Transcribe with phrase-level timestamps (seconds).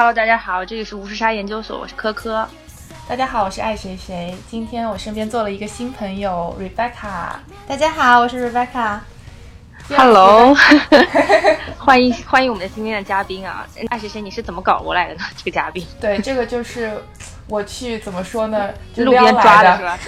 [0.00, 2.48] Hello，大家好，这里是无事沙研究所，我是科科。
[3.06, 4.34] 大家好，我是爱谁谁。
[4.48, 7.34] 今天我身边坐了一个新朋友 Rebecca。
[7.68, 9.00] 大家好，我是 Rebecca。
[9.94, 10.56] Hello，
[11.76, 13.66] 欢迎欢迎我们的今天的嘉宾啊！
[13.90, 15.20] 爱谁谁，你是怎么搞过来的呢？
[15.36, 15.86] 这个嘉宾？
[16.00, 16.98] 对，这个就是
[17.50, 18.70] 我去怎么说呢？
[18.96, 19.98] 路边抓的是吧？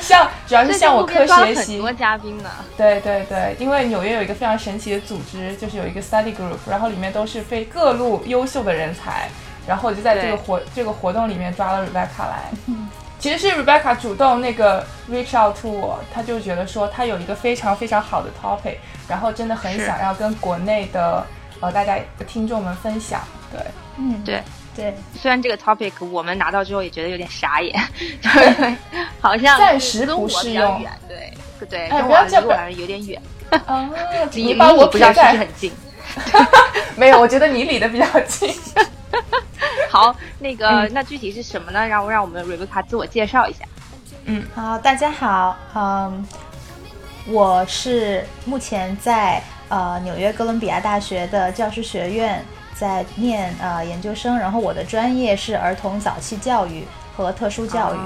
[0.00, 1.72] 向主要是向我科学习。
[1.74, 2.48] 很多嘉宾呢。
[2.76, 9.28] 对对对，因为纽约有一个非常神奇的组织，就是有一个 study group，然后里面都是非各路优秀的人才，
[9.66, 12.50] 然后我就在这个活这个活动里面抓了 Rebecca 来。
[13.20, 18.76] 其实是 Rebecca 主动那个 reach out to 我，她就觉得说她有一个非常非常好的 topic，
[19.06, 21.26] 然后真的很想要跟国内的
[21.60, 23.20] 呃大家听众们分享。
[23.52, 23.60] 对，
[23.98, 24.42] 嗯，对
[24.76, 24.94] 对。
[25.20, 27.74] 虽然这个 topic 我们拿到之后也觉得有点傻眼，
[28.22, 28.76] 对，
[29.20, 30.82] 好像暂时不适用。
[31.08, 31.32] 对
[31.68, 33.20] 对，跟我离我有点远。
[33.66, 33.88] 哦，
[34.32, 35.72] 离把我不要其实很近。
[36.96, 38.52] 没有，我觉得你离得比较近。
[39.90, 41.86] 好，那个，那具体是什么呢？
[41.86, 43.64] 让让我们 Rebecca 自我介绍一下。
[44.24, 46.26] 嗯，好，大家好，嗯，
[47.26, 56.84] 我是目前在呃纽约哥伦比亚大学的教师学院在念呃研究生，然后我的专业是儿童早期教育
[57.16, 57.98] 和特殊教育。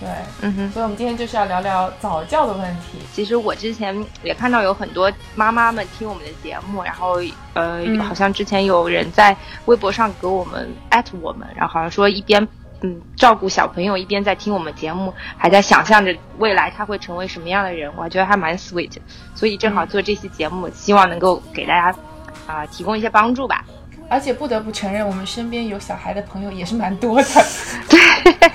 [0.00, 0.08] 对，
[0.40, 2.98] 嗯哼，所以我们今天就是要聊聊早教的问题。
[3.12, 7.16] 其实我之前也看到有很多妈妈们听我们的节目，然后
[7.52, 12.48] 呃，好像之前有人在微博上给我们艾特我们，然后好像说一边
[12.80, 18.96] 嗯照顾小朋友，一边在听我们节目，还在想象着未来他会成为什么样的人，我觉得还蛮 sweet。
[19.34, 21.98] 所以正好做这期节目，希望能够给大家
[22.46, 23.62] 啊提供一些帮助吧。
[24.10, 27.28] 而且不得不承认，我们身边有小孩的朋友也是蛮多的。
[27.88, 28.50] 对。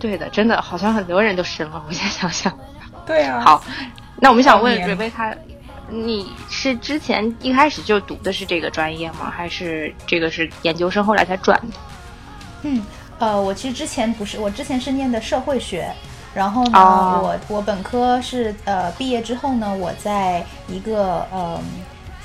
[0.00, 1.82] 对的，真的好像很多人都生了。
[1.88, 2.56] 我现在想想，
[3.04, 3.40] 对啊。
[3.40, 3.64] 好，
[4.20, 5.34] 那我们想问瑞贝卡，
[5.88, 9.28] 你是之前一开始就读的是这个专业吗？
[9.28, 11.76] 还是这个是研究生后来才转的？
[12.62, 12.86] 嗯，
[13.18, 15.92] 呃，我其实之前不是，我之前是念的社会学，
[16.32, 21.60] 然后呢，我我本科是呃毕业之后呢，我在一个呃。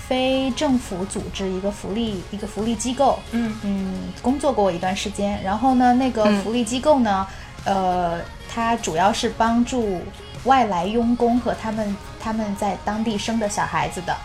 [0.07, 5.41] 非政府组织一个福利一个福利机构，嗯嗯，工作过一段时间。
[5.41, 7.25] 然后呢，那个福利机构呢，
[7.65, 8.19] 呃，
[8.53, 10.01] 它主要是帮助
[10.43, 14.15] 外来佣工和他们他们在当地生的小孩子的。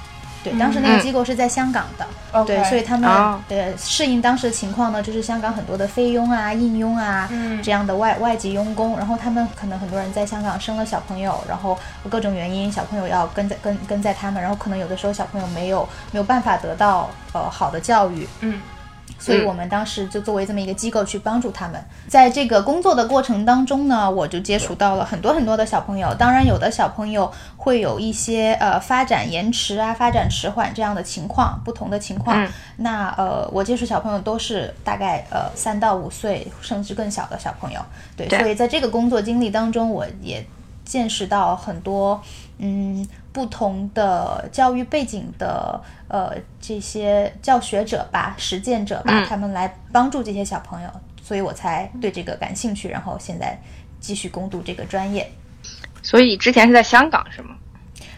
[0.51, 2.07] 对，当时那个机构是在香港的，
[2.45, 3.09] 对，所以他们
[3.49, 7.29] 呃适应当时的情况呢，就是香港很多的菲佣啊、印佣啊
[7.63, 11.79] 这样的外外籍佣工，然后他们可能很多人在香港生了小朋友，然后
[12.09, 18.61] 各种原因小朋友要跟在跟跟在他们，然后可能有的时候小朋友没有没有办法得到呃好的教育，嗯。
[19.19, 26.15] 所以我们当时就作为这么一个机构去帮助他们，在这个工作的过程当中呢，我就接触到了很多很多的小朋友。
[26.15, 32.47] 当然，有的小朋友会有一些呃发展延迟啊、发展迟缓这样的情况，不同的情况。
[32.77, 37.81] 那呃，我接触小朋友都是大概呃三到五岁甚至更小的小朋友。
[38.17, 40.47] 对，所以在这个工作经历当中，我也
[40.85, 42.23] 见识到很多
[42.59, 43.07] 嗯。
[43.31, 50.91] 不同的教育背景的呃这些教学者吧、实践者吧，他们来帮助这些小朋友，
[51.23, 53.57] 所以我才对这个感兴趣，然后现在
[54.01, 55.31] 继续攻读这个专业。
[56.03, 57.55] 所以之前是在香港是吗？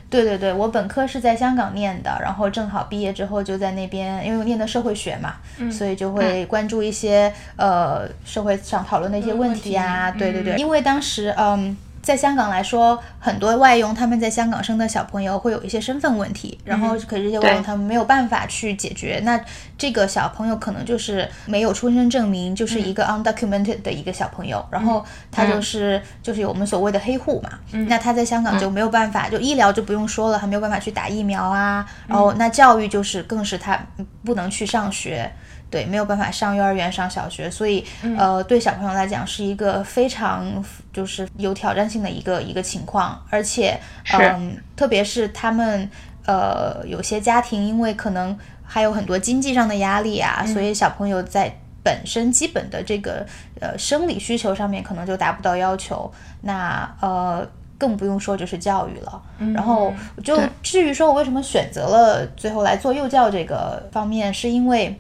[0.08, 5.34] 对对对，我本科是在香港念的，然后正好毕业之后就在那边，因为我念的社会学嘛，
[5.70, 10.10] 所以就会关注一些呃社会上讨论的一些问题啊。
[10.12, 11.76] 对对对，因为当时嗯。
[12.02, 19.20] 在香港来说，很多外佣他们在香港生的小朋友会有一些身份问题，然后可是这些外佣他们没有办法去解决。
[19.22, 19.38] 那
[19.76, 27.50] 这个小朋友可能就是没有出生证明，就是一个 undocumented 的一个小朋友，然后他就是就是有我们所谓的黑户嘛。
[27.86, 31.86] 那他在香港就没有办法，就医疗就不用说了，他没有办法去打疫苗啊。
[32.06, 33.78] 然后那教育就是更是他
[34.24, 35.30] 不能去上学。
[35.70, 37.84] 对，没有办法上幼儿园、上小学，所以
[38.18, 40.62] 呃，对小朋友来讲是一个非常
[40.92, 43.78] 就是有挑战性的一个一个情况，而且
[44.12, 45.88] 嗯，特别是他们
[46.26, 53.24] 呃有些家庭因为可能还有很多经济上的压力啊，所以小朋友在本身基本的这个
[53.60, 57.46] 呃生理需求上面可能就达不到要求，那呃
[57.78, 59.22] 更不用说就是教育了。
[59.54, 59.94] 然后
[60.24, 64.98] 就至于说我为什么选择了最后来做幼教这个方面，是因为。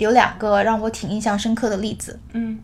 [0.00, 2.58] 有两个让我挺印象深刻的例子，嗯，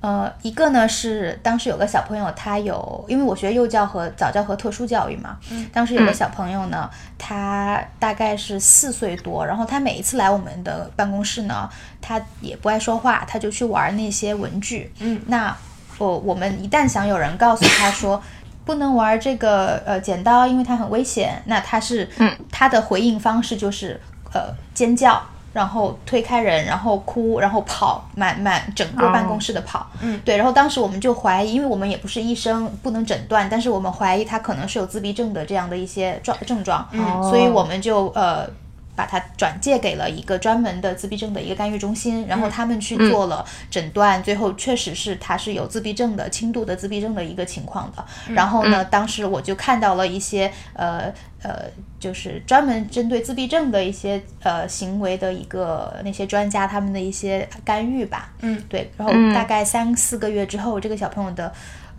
[0.00, 15.56] 呃，一个呢是当时有个小朋友，他有，因为我学幼教和早教和特殊教育嘛，嗯，当时有个小朋友呢，他大概是四岁多，然后他每一次来我们的办公室呢，他也不爱说话，他就去玩那些文具，嗯，那
[15.98, 18.20] 我我们一旦想有人告诉他说
[18.64, 24.00] 不能玩这个呃剪刀，因为它很危险，那他是，嗯，他的回应方式就是
[24.32, 25.22] 呃尖叫。
[25.52, 29.86] 然后推开人，然后哭，然后跑，满满整个办公室的跑。
[30.00, 30.36] 嗯，对。
[30.36, 36.88] 然后当时我们就怀疑，因为我们也不是医生，不能诊断，但是我们怀疑他可能是有自闭症的这样的一些状症状，
[37.22, 38.48] 所以我们就呃。
[38.94, 48.04] 把他转借给了一个专门的自闭症的一个干预中心，然后他们去做了诊断，最后确实是他是有自闭症的轻度的自闭症的一个情况的。
[48.34, 51.12] 然后呢，当时我就看到了一些呃
[51.42, 51.64] 呃，
[51.98, 58.32] 就是专门针对自闭症的一些呃行为的一个那些专家他们的一些干预吧。
[58.40, 58.90] 嗯，对。
[58.96, 61.52] 然后大概三四个月之后，这个小朋友的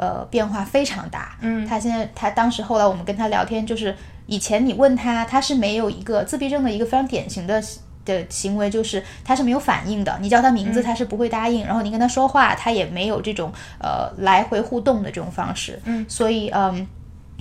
[0.03, 1.37] 呃变化非常大。
[1.41, 3.95] 嗯，他现在他当时后来我们跟他聊天就是。
[4.25, 7.61] 以前你问他，他是没有一个自闭症的一个非常典型的
[8.05, 10.17] 的行为，就是他是没有反应的。
[10.21, 13.51] 你叫他名字，他是不会答应；然后你跟他说话，他也没有这种
[13.81, 15.77] 呃来回互动的这种方式。
[15.83, 16.87] 嗯，所以嗯。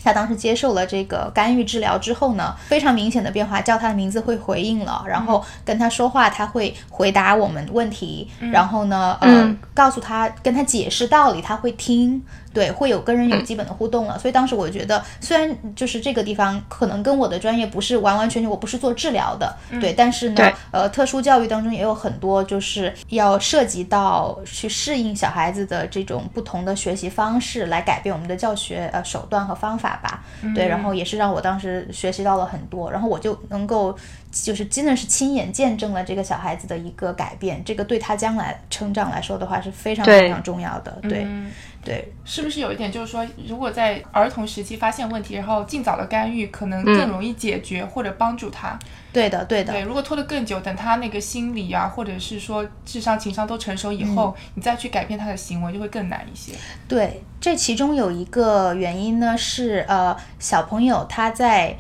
[0.04, 12.20] 他当时接受了这个干预治疗之后呢，非常明显的变化，叫他的名字会回应了，然后跟他说话他会回答我们问题，然后呢，呃，告诉他跟他解释道理他会听，
[12.52, 14.18] 对，会有跟人有基本的互动了。
[14.18, 29.92] 所以当时我觉得，虽然就是这个地方可能跟我的专业不是完完全全，我不是做治疗的，对，但是呢，呃，特殊教育当中也有很多就是要涉及到去适应小孩子的这种不同的学习方式，来改变我们的教学呃手段和方法。
[30.02, 30.24] 吧，
[30.54, 33.94] 对，然后也是让我当时学习到了很多，然后我就能够，
[34.30, 41.26] 就是真的是亲眼见证了这个小孩子的一个改变，这个对他将来成长来说的话是非常非常重要的，对，对，
[42.24, 48.78] 是不是有一点就是说，如果在儿童时期发现问题，然后尽早的干预，可能更容易解决或者帮助他？
[49.12, 49.72] 对的，对的。
[49.72, 56.52] 对，如果拖得更久，等他那个心理啊，或者是说智商、情商都成熟以后，你再去改变他的行为，就会更难一些。
[56.86, 61.76] 对，这其中有一个原因呢，是呃，小朋友他在。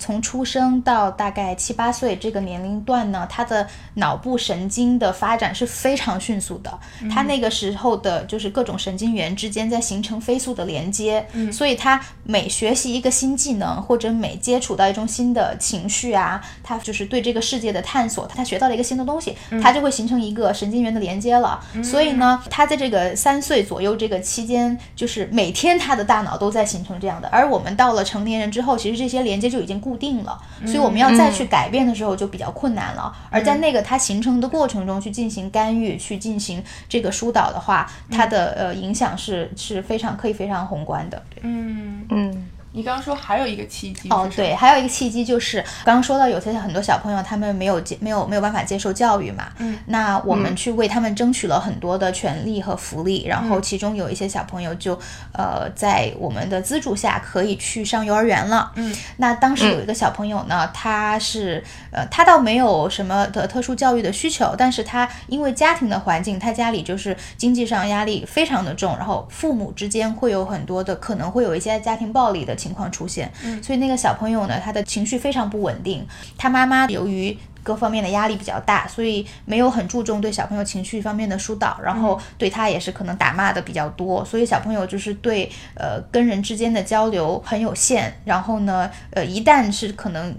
[0.00, 6.78] 从出生到大概七八岁这个年龄段呢，他的脑部神经的发展是非常迅速的。
[7.12, 21.60] 他那个时候的就是各种神经元之间在形成飞速的连接，所以他每学习一个新技能，或者每接触到一种新的情绪啊，他就是对这个世界的探索，他学到了一个新的东西，他就会形成一个神经元的连接了。
[21.84, 27.28] 所以呢，他在这个三岁左右这个期间，就是每天他的大脑都在形成这样的。
[27.28, 29.89] 而我们到了成年人之后，其实这些连接就已经固。
[29.90, 33.12] 固定了，所以我们要再去改变的时候就比较困难了。
[33.28, 41.20] 而在那个它形成的过程中去进行干预、去进行这个疏导的话，它的呃影响是是非常可以非常宏观的。
[41.42, 42.46] 嗯嗯。
[42.72, 54.96] 你刚刚说还有一个契机哦，对，还有一个契机就是刚刚说到有些很多小朋友他们没有接没有没有办法接受教育嘛，嗯，那我们去为他们争取了很多的权利和福利，然后其中有一些小朋友就
[55.32, 72.56] 呃在我们的资助下可以去上幼儿园了，嗯，那当时有一个小朋友呢，他是呃他倒没有什么的特殊教育的需求，但是他因为家庭的环境，他家里就是经济上压力非常的重，然后父母之间会有很多的可能会有一些家庭暴力的。
[72.60, 76.06] 情况出现，所以那个小朋友呢，他的情绪非常不稳定。
[76.36, 84.24] 他妈妈由于各方面的压力比较大，所以没有很注重对小朋友情绪方面的疏导，然后对他也是可能打骂的比较多。
[84.24, 88.12] 所以小朋友就是对呃跟人之间的交流很有限。
[88.24, 90.34] 然后呢，呃，一旦是可能。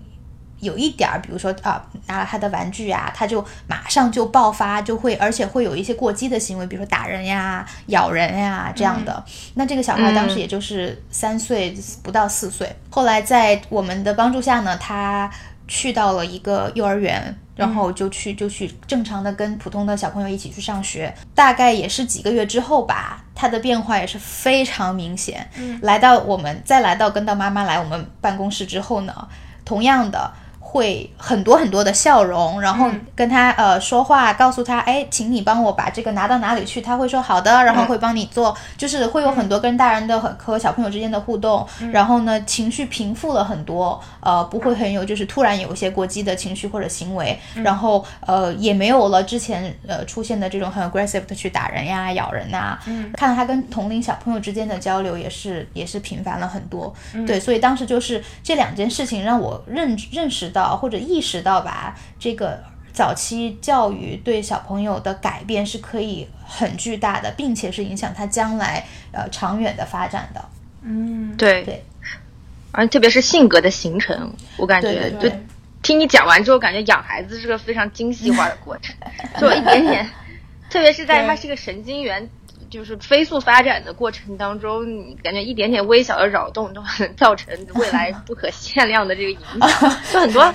[0.61, 9.23] 有一点儿，比如说啊，拿了他的玩具啊，他就马上就爆发，就会，而且会有一些过激的行为，比如说打人呀、咬人呀这样的。
[9.55, 12.73] 那这个小孩当时也就是三岁不到四岁。
[12.89, 15.29] 后来在我们的帮助下呢，他
[15.67, 21.11] 去到了一个幼儿园，然后就去就去正常的跟普通的小朋友一起去上学。
[21.33, 25.49] 大概也是几个月之后吧，他的变化也是非常明显。
[25.57, 29.27] 嗯，来到我们再来到跟到妈妈来我们办公室之后呢，
[29.65, 30.31] 同样的。
[30.71, 52.79] 会很多很多的笑容，然后跟他呃说话，告诉他，哎，请你帮我把这个拿到哪里去，他会说好的，然后会帮你做，就是会有很多跟大人的和和小朋友之间的互动，然后呢，情绪平复了很多，呃，不会很有就是突然有一些过激的情绪或者行为，然后呃也没有了之前呃出现的这种很 aggressive 的去打人呀、咬人呐，
[53.17, 56.93] 看到他跟同龄小朋友之间的交流也是也是频繁了很多，
[57.27, 60.60] 对，所以当时就是这两件事情让我认认识到。
[60.75, 62.63] 或者意识到吧，这个
[62.93, 70.43] 早期教育对小朋友的改变是可以很巨大的，并且是影响他将来呃长远的发展的。
[70.83, 71.83] 嗯，对对，
[72.71, 75.31] 而特别是性格的形成，我感觉就
[75.81, 78.95] 听你讲完之后，感觉养孩子是个非常精细化的过程，
[79.39, 80.09] 就一点点，
[80.69, 82.29] 特别是在他是个神经元。
[82.71, 89.69] 就是飞速发展的过程当中，你感觉一点点微小的扰动都能造成未来 不可限量的这个影响。
[90.11, 90.53] 就很多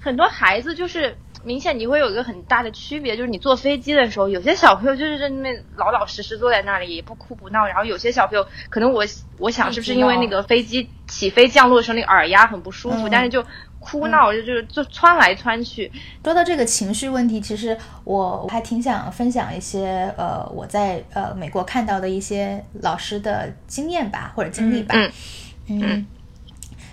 [0.00, 9.04] 很多孩子就是明显你会有一个很大的区别，就是你坐飞机的时候，有些小朋友就是在那边老老实实坐在那里，也不哭不闹，然后有些小朋友可能我
[9.38, 13.44] 我想是不是因为那个飞机起飞降落的时候那个耳压很不舒服，但是就。
[13.84, 15.92] 哭闹就就就窜来窜去。
[16.24, 24.94] 说到这个情绪问题，其实我还挺想分享一些呃我在呃美国看到的一些老师的经验吧，或者经历吧。
[25.68, 26.06] 嗯。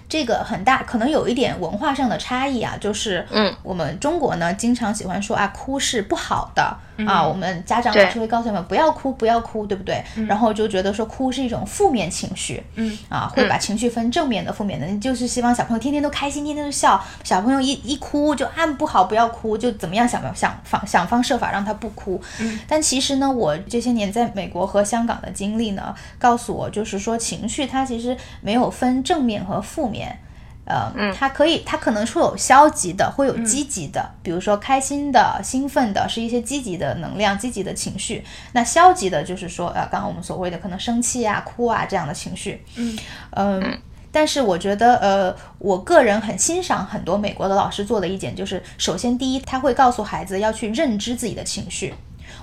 [0.09, 6.77] 这个很大，可能有一点文化上的差异啊，就是，嗯，我们中国呢，经常喜欢说啊，哭是不好的
[7.07, 10.03] 啊，我们家长老师会告诉我们不要哭，不要哭，对不对？
[10.27, 22.21] 然后就觉得说哭是一种负面情绪，嗯，啊，会把情绪分正面的、负面的，就是希望小朋友天天都开心，天天都笑，小朋友一一哭就按不好，不要哭，就怎么样想想方想方设法让他不哭。
[22.67, 30.19] 但其实呢，我这些年在美国和香港的经历呢，告诉我就是说情绪它其实没有分正面和负面。
[30.63, 38.23] 呃，它可以，它可能会有消极的，会有积极的，比如说开心的、兴奋的，是一些积极的能量、积极的情绪。
[38.53, 42.63] 那消极的，就是说，呃，刚刚我们所谓的可能生气啊、哭啊这样的情绪。
[42.75, 42.97] 嗯
[43.31, 43.77] 嗯，
[44.11, 51.93] 但是我觉得，呃，我个人很欣赏很多美国的老师做的一点，就是首先第一，他会告诉孩子要去认知自己的情绪。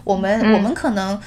[0.04, 1.18] 我们我们可能。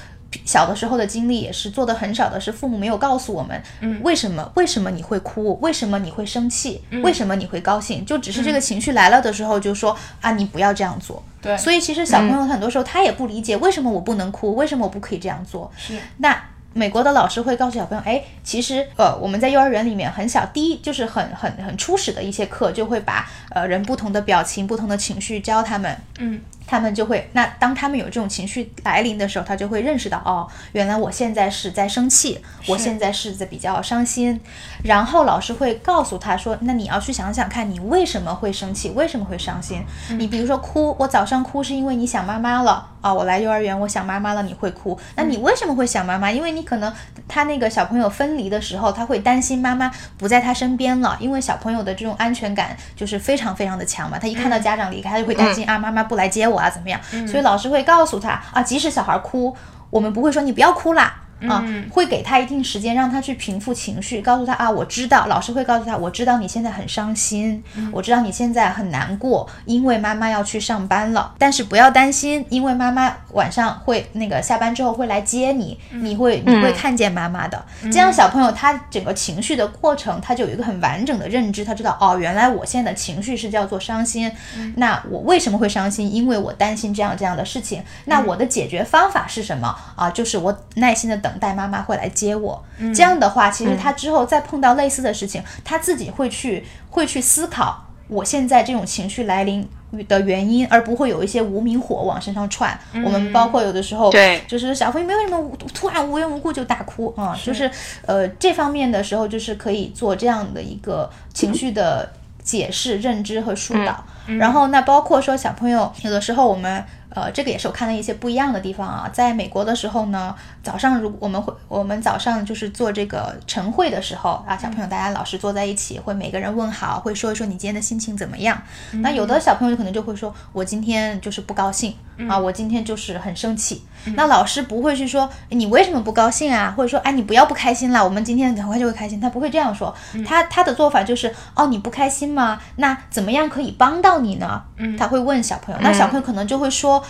[0.44, 3.62] 小的时候的经历也是做的很少的，是父母没有告诉我们，
[4.02, 11.22] 为什么为什么你会哭，为什么你会生气，为什么你会高兴，就只是这个情绪来了的时候就说啊，你不要这样做。
[11.40, 15.70] 对，所以其实小朋友很多时候他也不理解为什么我不能哭，为什么我不可以这样做。
[15.76, 16.42] 是，那。
[16.74, 34.40] 美国的老师会告诉小朋友，哎，其实呃，我们在幼儿园里面很小，第一就是很很很初始的一些课，就会把呃人不同的表情、不同的情绪教他们，嗯，他们就会，那当他们有这种情绪来临的时候，他就会认识到，哦，原来我现在是在生气，我现在是在比较伤心，
[34.84, 39.84] 然后老师会告诉他说，那你要去想想看，你为什么会生气，为什么会伤心？
[40.18, 42.88] 你比如说哭，我早上哭是因为你想妈妈了。
[43.02, 44.96] 啊，我来幼儿园，我想妈妈了，你会哭。
[45.16, 46.30] 那你为什么会想妈妈？
[46.30, 46.92] 因为你可能
[47.26, 51.16] 他那个小朋友分离的时候，他会担心妈妈不在他身边了。
[51.18, 54.20] 因为小朋友的这种安全感就是非常非常的强嘛。
[54.20, 57.00] 他一看到家长离开，他就会担心啊，妈妈不来接我啊，怎么样？
[57.26, 59.56] 所以老师会告诉他啊，即使小孩哭，
[59.90, 61.14] 我们不会说你不要哭啦。
[61.48, 77.60] 啊，会给他一定时间，让他去平复情绪，告诉他啊，我知道，老师会告诉他，我知道你现在很伤心，我知道你现在很难过，因为妈妈要去上班了，但是不要担心，因为妈妈晚上会那个下班之后会来接你，你会你会看见妈妈的。
[77.90, 84.30] 这样小朋友他整个情绪的过程，他就有一个很完整的认知，他知道哦，原来我现在的情绪是叫做伤心，
[84.76, 86.12] 那我为什么会伤心？
[86.12, 90.08] 因为我担心这样这样的事情，那我的解决方法是什么啊？
[90.10, 91.31] 就是我耐心的等。
[91.32, 92.62] 等待妈妈会来接我，
[92.94, 99.66] 这样的话，其实他之后再碰到类似的事情，他自己会去会去思考，我现在这种情绪来临
[100.06, 102.78] 的原因，而不会有一些无名火往身上窜。
[103.04, 107.70] 我们包括有的时候，对，就是小朋友没有什么突然无缘无故就大哭啊，就是
[108.04, 112.12] 呃这方面的时候，就是可以做这样的一个情绪的
[112.42, 114.04] 解释、认知和疏导。
[114.38, 116.84] 然后那包括说小朋友有的时候我们。
[117.14, 119.10] 呃，这个也是我看到一些不一样的地方啊。
[119.12, 128.60] 在美国的时候呢，早上如我们会我们早上就是做这个晨会的时候啊，小朋友大家老师坐在一起，会每个人问好，会说一说你今天的心情怎么样。
[128.92, 131.94] 那有的小朋友可能就会说，我今天就是不高兴
[132.28, 133.82] 啊，我今天就是很生气。
[134.16, 139.20] 那老师不会去说你为什么不高兴啊，或者说哎你不要不开心了，我们今天很快就会开心。
[139.20, 139.94] 他不会这样说，
[140.26, 142.58] 他他的做法就是哦你不开心吗？
[142.76, 144.62] 那怎么样可以帮到你呢？
[144.98, 147.01] 他会问小朋友，那小朋友可能就会说。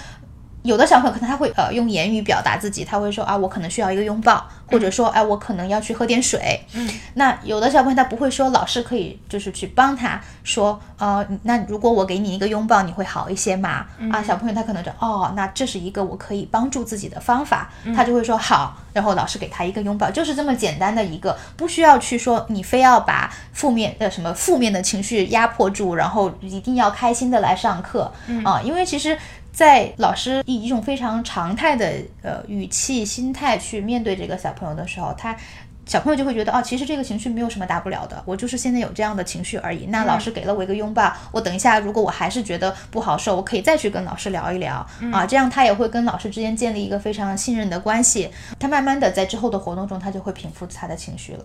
[0.63, 6.61] 有的小朋友可能他会呃用言语表达自己，他会说啊我可能需要一个拥抱，或者说哎我可能要去喝点水。
[6.75, 13.87] 嗯，那有的小朋友他不会说，老师可以就是去帮他说，呃那如果我给你一个拥抱，你会好一些吗？
[14.13, 28.13] 啊小朋友他可能就哦那这是一个我可以帮助自己的方法，他就会说好，然后老师给他一个拥抱，就是这么简单的一个，不需要去说你非要把负面的什么负面的情绪压迫住，然后一定要开心的来上课
[28.45, 29.19] 啊，因为其实。
[29.53, 31.93] 在老师以一种非常常态的
[32.23, 35.37] 呃语气、心态去面对这个小朋友的时候，他
[35.85, 39.87] 小朋友就会觉得哦，其实这个情绪没有什么大不了的，我就是现在有这样的情绪而已。
[39.87, 48.31] 那老师给了我一个拥抱，我等一下如果我还是觉得不好受，我可以再去跟老师聊一聊啊，这样他也会跟老师之间建立一个非常信任的关系。
[48.59, 51.45] 他慢慢的在之后的活动中，他就会平复他的情绪了。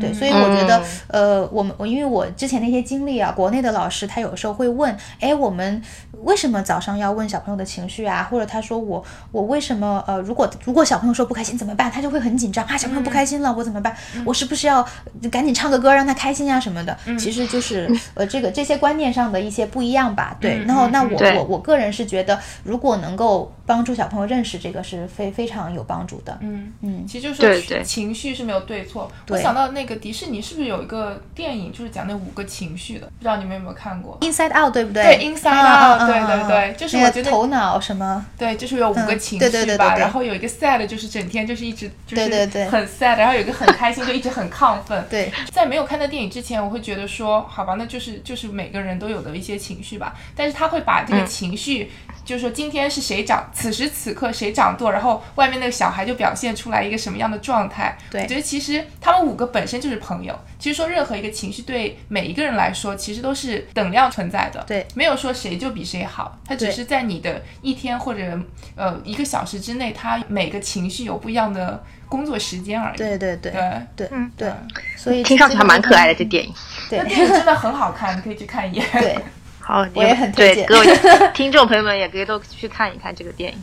[0.00, 5.82] 对，所以我觉得，呃，我们我因为我之前那些经历啊，国内的老师他有时候会问，哎，我们
[6.22, 8.26] 为什么早上要问小朋友的情绪啊？
[8.30, 11.90] 或者他说我我为什么呃，如果如果小朋友说不开心怎么办？
[11.90, 13.94] 他就会很紧张啊，小朋友不开心了，我怎么办？
[14.24, 14.86] 我是不是要
[15.30, 16.96] 赶紧唱个歌让他开心啊什么的？
[17.18, 20.36] 其实就是呃，这个这些观念上的一些不一样吧。
[20.40, 26.38] 对，然后那我我我个人是觉得，如果能够帮助小朋友认识这个，是非非常有帮助的。
[26.40, 29.10] 嗯嗯，其实就是情绪是没有对错。
[29.28, 33.06] 我想到那个迪士尼是不是有一个电影，就是讲那五个情绪的？
[33.06, 35.02] 不知道你们有没有看过？Inside Out，对不对？
[35.02, 38.24] 对，Inside Out，对对对，就是我觉得头脑什么？
[38.38, 39.96] 对，就是有五个情绪吧。
[39.96, 42.22] 然后有一个 sad，就是整天就是一直就是
[42.68, 45.04] 很 sad，然后有一个很开心，就一直很亢奋。
[45.08, 50.14] 对，在没有看那电影之前，我会觉得说，好吧，那就是就是每个人都有的一些情绪吧。
[50.36, 51.90] 但是他会把这个情绪。
[52.24, 57.98] 就是说，今天是谁掌，此时此刻谁掌舵，然后外面那个小孩就表现出来一个什么样的状态？
[58.12, 60.38] 对，我觉得其实他们五个本身就是朋友。
[60.58, 64.64] 其实说任何一个情绪对每一个人来说，其实都是等量存在的。
[64.66, 68.40] 对，没有说谁就比谁好，他只是在你的一天或者
[68.76, 72.98] 呃一个小时之内，他每个情绪有不一样的工作时间而已。
[72.98, 73.52] 对对对
[73.96, 74.52] 对对对，
[74.96, 76.54] 所以听上去还蛮可爱的这电影。
[76.90, 78.86] 那电影真的很好看，你可以去看一眼。
[78.92, 79.18] 对。
[79.64, 80.86] 好，我也很推荐各位
[81.32, 83.58] 听众朋友们，也可以都去看一看这个电影。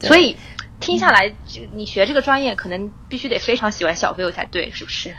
[0.00, 0.36] 所以
[0.82, 1.34] 听下来，
[1.72, 5.16] 你学这个专业，可能必须得非常喜欢小朋友才对，是不是？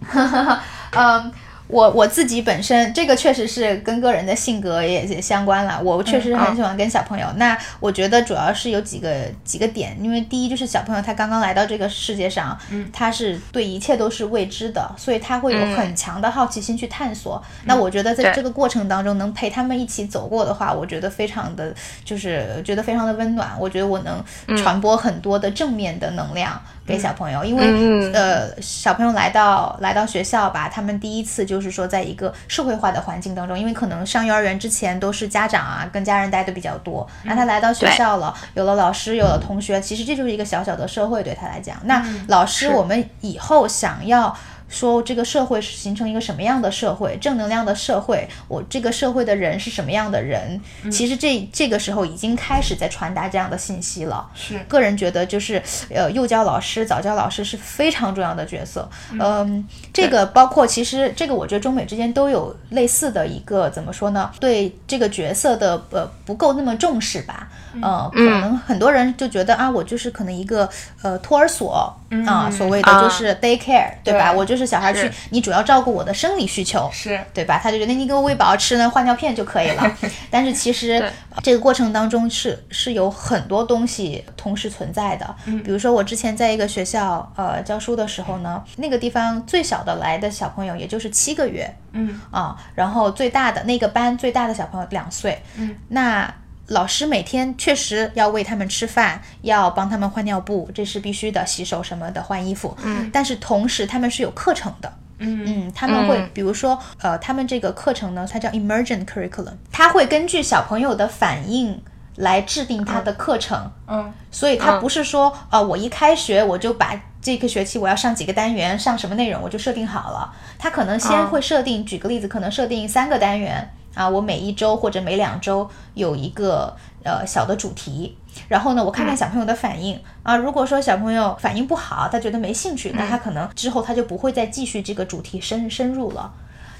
[0.92, 1.34] 嗯。
[1.68, 5.80] 我我自己本身这个确实是跟个人的性格也也相关了。
[5.82, 7.26] 我确实很喜欢跟小朋友。
[7.36, 12.56] 那我觉得主要是有几个几个点，因为第一就是小朋友他刚刚来到这个世界上，
[12.92, 17.42] 他是对一切都是未知的，所以他会有很强的好奇心去探索。
[17.64, 23.50] 那我觉得在这个过程当中能陪他们一起走过的话，我觉得非常的就是觉得非常的温暖。
[23.58, 24.24] 我觉得我能
[24.56, 26.60] 传播很多的正面的能量。
[26.86, 41.76] 给小朋友，因为呃，小朋友来到来到学校吧，他们第一次就是说，在一个社会化的环境当中，因为可能上幼儿园之前都是家长啊跟家人待的比较多，那他来到学校了，有了老师，有了同学，其实这就是一个小小的社会对他来讲。
[41.84, 44.36] 那老师，我们以后想要。
[44.68, 50.60] 说这个社会是形成一个什么样的社会，正能量的社会，我这个社会的人是什么样的人？
[50.90, 54.28] 其实这这个时候已经开始在传达这样的信息了。
[54.34, 58.88] 是，个人觉得就是呃，幼教老师、早教老师是非常重要的角色。
[59.12, 64.30] 嗯，这个包括其实这个，我觉得中美之间都有类似的一个怎么说呢？
[64.40, 67.48] 对这个角色的呃不够那么重视吧。
[67.82, 70.66] 呃，可能很多人就觉得啊，我就是可能一个
[71.02, 71.94] 呃托儿所
[72.26, 74.32] 啊，所谓的就是 daycare，对吧？
[74.32, 77.58] 我就是小孩去，你主要照顾我的生理需求，是对吧？
[77.62, 79.96] 他就觉得你给我喂饱吃呢，换尿片就可以了。
[80.30, 81.04] 但是其实
[81.42, 85.34] 这个过程当中是是有很多东西同时存在的。
[85.64, 96.32] 比如说我之前在一个学校呃教书的时候呢，那个地方最小的来的小朋友也就是七个月，嗯啊，然后最大的那个班最大的小朋友两岁，嗯，那。
[96.68, 102.76] 老师每天确实要喂他们吃饭，要帮他们换尿布，这是必须的，洗手什么的，换衣服。
[102.82, 104.92] 嗯，但是同时他们是有课程的。
[105.18, 111.80] 嗯嗯，他们会比如说，呃，他们这个课程呢，它叫 emergent curriculum，它会根据小朋友的反应
[112.16, 113.70] 来制定他的课程。
[113.86, 120.34] 嗯，所以它不是说，呃，我一开学我就把这个学期我要上几个单元，上什么内容我就设定好了。
[120.58, 123.70] 他可能先会设定，举个例子，可能设定三个单元。
[123.96, 128.14] 啊，我每一周或者每两周有一个呃小的主题，
[128.46, 130.36] 然后呢，我看看小朋友的反应啊。
[130.36, 136.30] 如果说小朋友反应不好，他觉得没兴趣，那他可能之后他就不会再继续这个主题深深入了。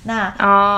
[0.04, 0.30] 那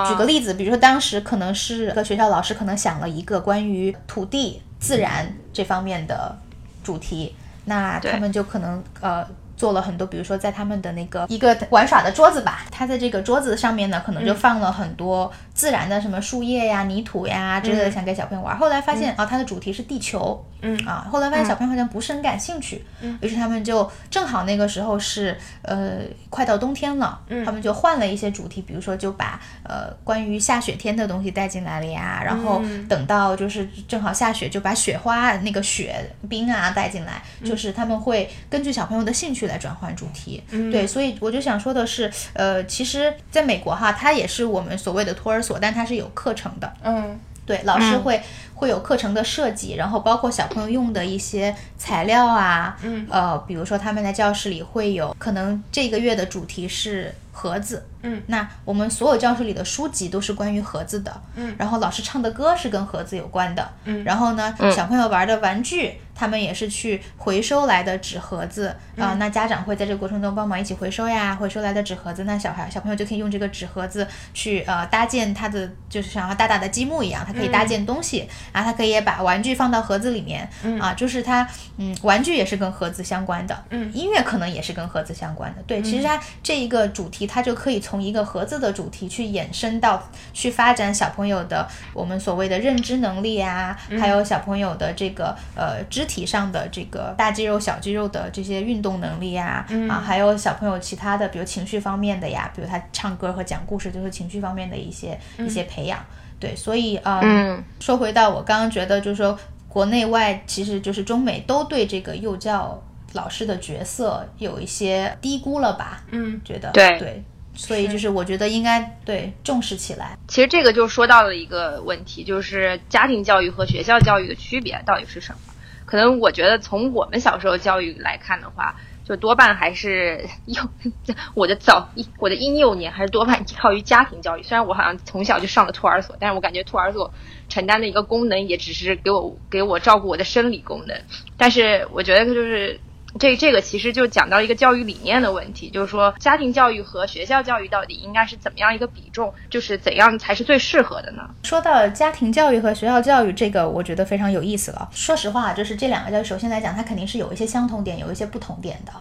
[0.09, 6.39] 举个例子，比如说当时可能是个学校老师可能想了一个关于土地自然这方面的
[6.85, 9.27] 主题，那他们就可能呃。
[9.59, 18.57] 做了很多，比如说在他们的那个一个玩耍的桌子吧，他在这个桌子上面呢，可能就放了很多自然的什么树叶呀、泥土呀之类的，想给小朋友玩。
[18.57, 20.79] 后来发现啊，它的主题是地球，嗯。
[20.87, 39.48] 啊，后来发现小朋友好像不是很感兴趣，嗯，于是他们就正好那个时候是呃快到冬天了，嗯，他们就换了一些主题，比如说就把呃关于下雪天的东西带进来了呀，然后等到就是正好下雪，就把雪花那个雪冰啊带进来，就是他们会根据小朋友的兴趣。
[39.49, 48.23] 来转换主题，对，所以我就想说的是，呃，其实在美国哈，它也是我们所谓的托儿所，但它是有课程的，嗯，对，老师会
[48.55, 68.75] 会有课程的设计，然后包括小朋友用的一些材料啊，嗯，呃，比如说他们在教室里会有可能这个月的主题是盒子，嗯，那我们所有教室里的书籍都是关于盒子的，嗯，然后老师唱的歌是跟盒子有关的，嗯，然后呢，小朋友玩的玩具，他们也是去回收来的纸盒子。
[68.97, 105.99] 啊，那家长会在这个过程中帮忙一起回收呀，回收来的纸盒子，那小孩小朋友就可以用这个纸盒子去呃搭建他的，就是像大大的积木一样，他可以搭建东西，然后他可以把玩具放到盒子里面，啊，就是他嗯，玩具也是跟盒子相关的，嗯，音乐可能也是跟盒子相关的，对，其实它这一个主题，它就可以从一个盒子的主题去衍生到去发展小朋友的我们所谓的认知能力啊，还有小朋友的这个呃肢体上的这个大肌肉、小肌肉的这些运动能力呀，啊，还有小朋友其他的，比如情绪方面的呀，比如他唱歌和讲故事，就是情绪方面的一些一些培养。
[106.41, 107.63] 对，所以呃，嗯。
[107.81, 109.39] 说回到我刚刚觉得，就是说
[109.69, 112.81] 国内外其实就是中美都对这个幼教
[113.13, 116.05] 老师的角色有一些低估了吧？
[116.11, 120.17] 嗯，觉得对对，所以就是我觉得应该对重视起来。
[120.29, 125.39] 其实这个就说到了一个问题，就是家庭教育和学校教育的区别到底是什么？
[125.87, 130.63] 可能我觉得从我们小时候教育来看的话，就多半还是幼
[131.33, 134.43] 我的早我的婴幼年还是多半依靠于家庭教育。
[134.43, 137.11] 虽然我好像从小就上了托儿所，但是我感觉托儿所
[137.49, 141.01] 承担的一个功能也只是给我给我照顾我的生理功能。
[141.39, 142.79] 但是我觉得就是
[143.19, 151.23] 这这个其实就讲到一个教育理念的问题，就是说家庭教育和学校教育到底应该是怎么样一个比重，就是怎样才是最适合的呢？
[151.43, 154.89] 说到家庭教育和学校教育，这个我觉得非常有意思了。
[154.93, 158.93] 说实话，就是这两个教育，首先来讲，它肯定是有一些相同点，有一些不同点的。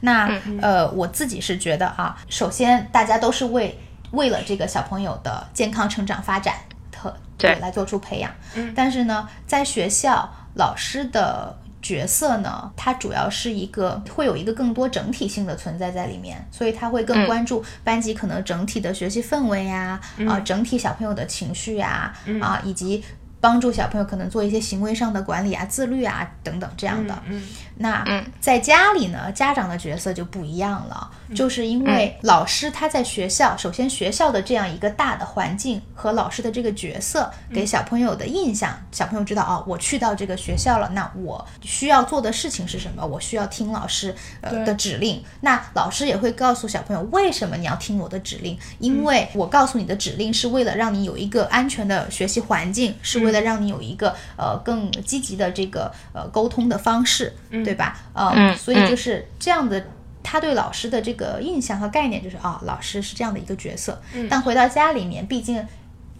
[0.00, 3.78] 那、呃，我自己是觉得啊，首先大家都是为
[4.12, 6.54] 为了这个小朋友的健康成长发展
[6.92, 8.30] 特对来做出培养。
[8.74, 23.04] 但是呢，在学校老师的角色呢，它主要是一个会有一个更多整体性的存在在里面，所以他会更关注班级可能整体的学习氛围呀，啊、整体小朋友的情绪呀，啊，以及
[23.46, 27.16] 帮助小朋友可能做一些行为上的管理啊、自律啊等等这样的。
[27.28, 27.40] 嗯
[27.78, 43.06] 那嗯在家里呢，家长的角色就不一样了，就是因为老师他在学校，首先学校的这样一个大的环境和老师的这个角色给小朋友的印象，小朋友知道哦，我去到这个学校了，那我需要做的事情是什么？
[43.06, 45.22] 我需要听老师呃的指令。
[45.42, 57.98] 那老师也会告诉小朋友为什么你要听我的指令，因为我告诉你的指令是为了让你有一个安全的学习环境，是为了让你有一个呃更积极的这个呃沟通的方式，对吧？
[58.12, 59.84] 呃，嗯所以就是这样的。
[60.28, 64.02] 他对老师的这个印象和概念就是啊、老师是这样的一个角色。
[64.28, 65.64] 但回到家里面，毕竟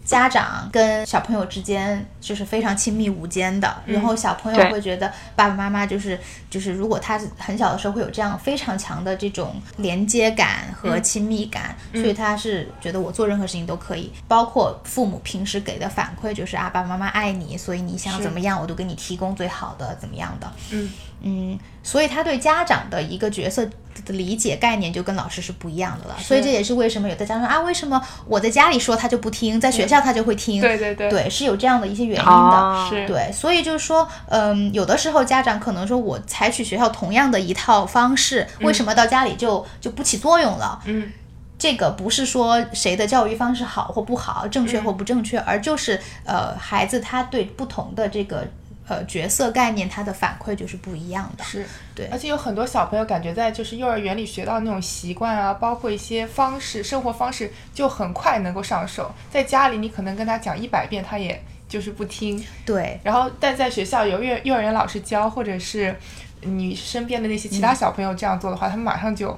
[0.07, 6.17] 家长跟小朋友之间就是非常亲密无间的，然后小朋友会觉得爸爸妈妈就是
[6.49, 20.49] 就是，如果他很小的时候会有这样非常强的这种连接感和亲密感，所以他是觉得我做任何事情都可以，包括父母平时给的反馈就是啊，爸爸妈妈爱你，所以你想怎么样，我都给你提供最好的，怎么样的。
[20.71, 20.89] 嗯。
[21.19, 23.67] 嗯，所以他对家长的一个角色
[24.03, 26.15] 的理解概念就跟老师是不一样的了。
[26.19, 30.61] 所以这也是为什么有的家长说啊，为什么我在家里说他就不听，在学校他就会听？
[30.61, 32.31] 对对对对，是有这样的一些原因的。
[32.31, 40.81] 哦是对，所以就是说，嗯，有的时候家长可能说我采取学校同样的一套方式，为什么到家里就就不起作用了？
[40.85, 41.11] 嗯
[41.59, 48.47] 这个不是说谁的教育方式好或不好，正确或不正确，而就是呃，孩子他对不同的这个
[48.87, 51.43] 呃角色概念，他的反馈就是不一样的。
[51.43, 59.11] 是，对而且有很多小朋友感觉在就是幼儿园里学到那种习惯啊，包括一些方式、生活方式，就很快能够上手。
[59.29, 62.43] 在家里你可能跟他讲一百遍，他也就是不听。
[62.65, 65.95] 对，然后，但在学校有幼幼儿园老师教，或者是
[66.41, 69.37] 你身边的那些其他小朋友这样做的话，他们马上就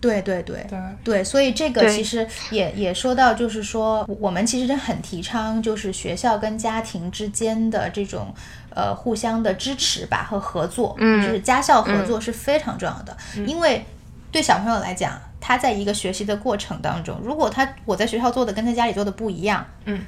[0.00, 8.32] 对对对对对，所以这个其实也也说到，就是说我们其实很提倡，就是学校跟家庭之间的这种
[8.78, 11.20] 呃互相的支持吧和合作，嗯。
[11.20, 13.84] 就是家校合作是非常重要的，因为
[14.30, 20.00] 对小朋友来讲，他在一个学习的过程当中，如果他我在学校做的跟他家里做的不一样，嗯，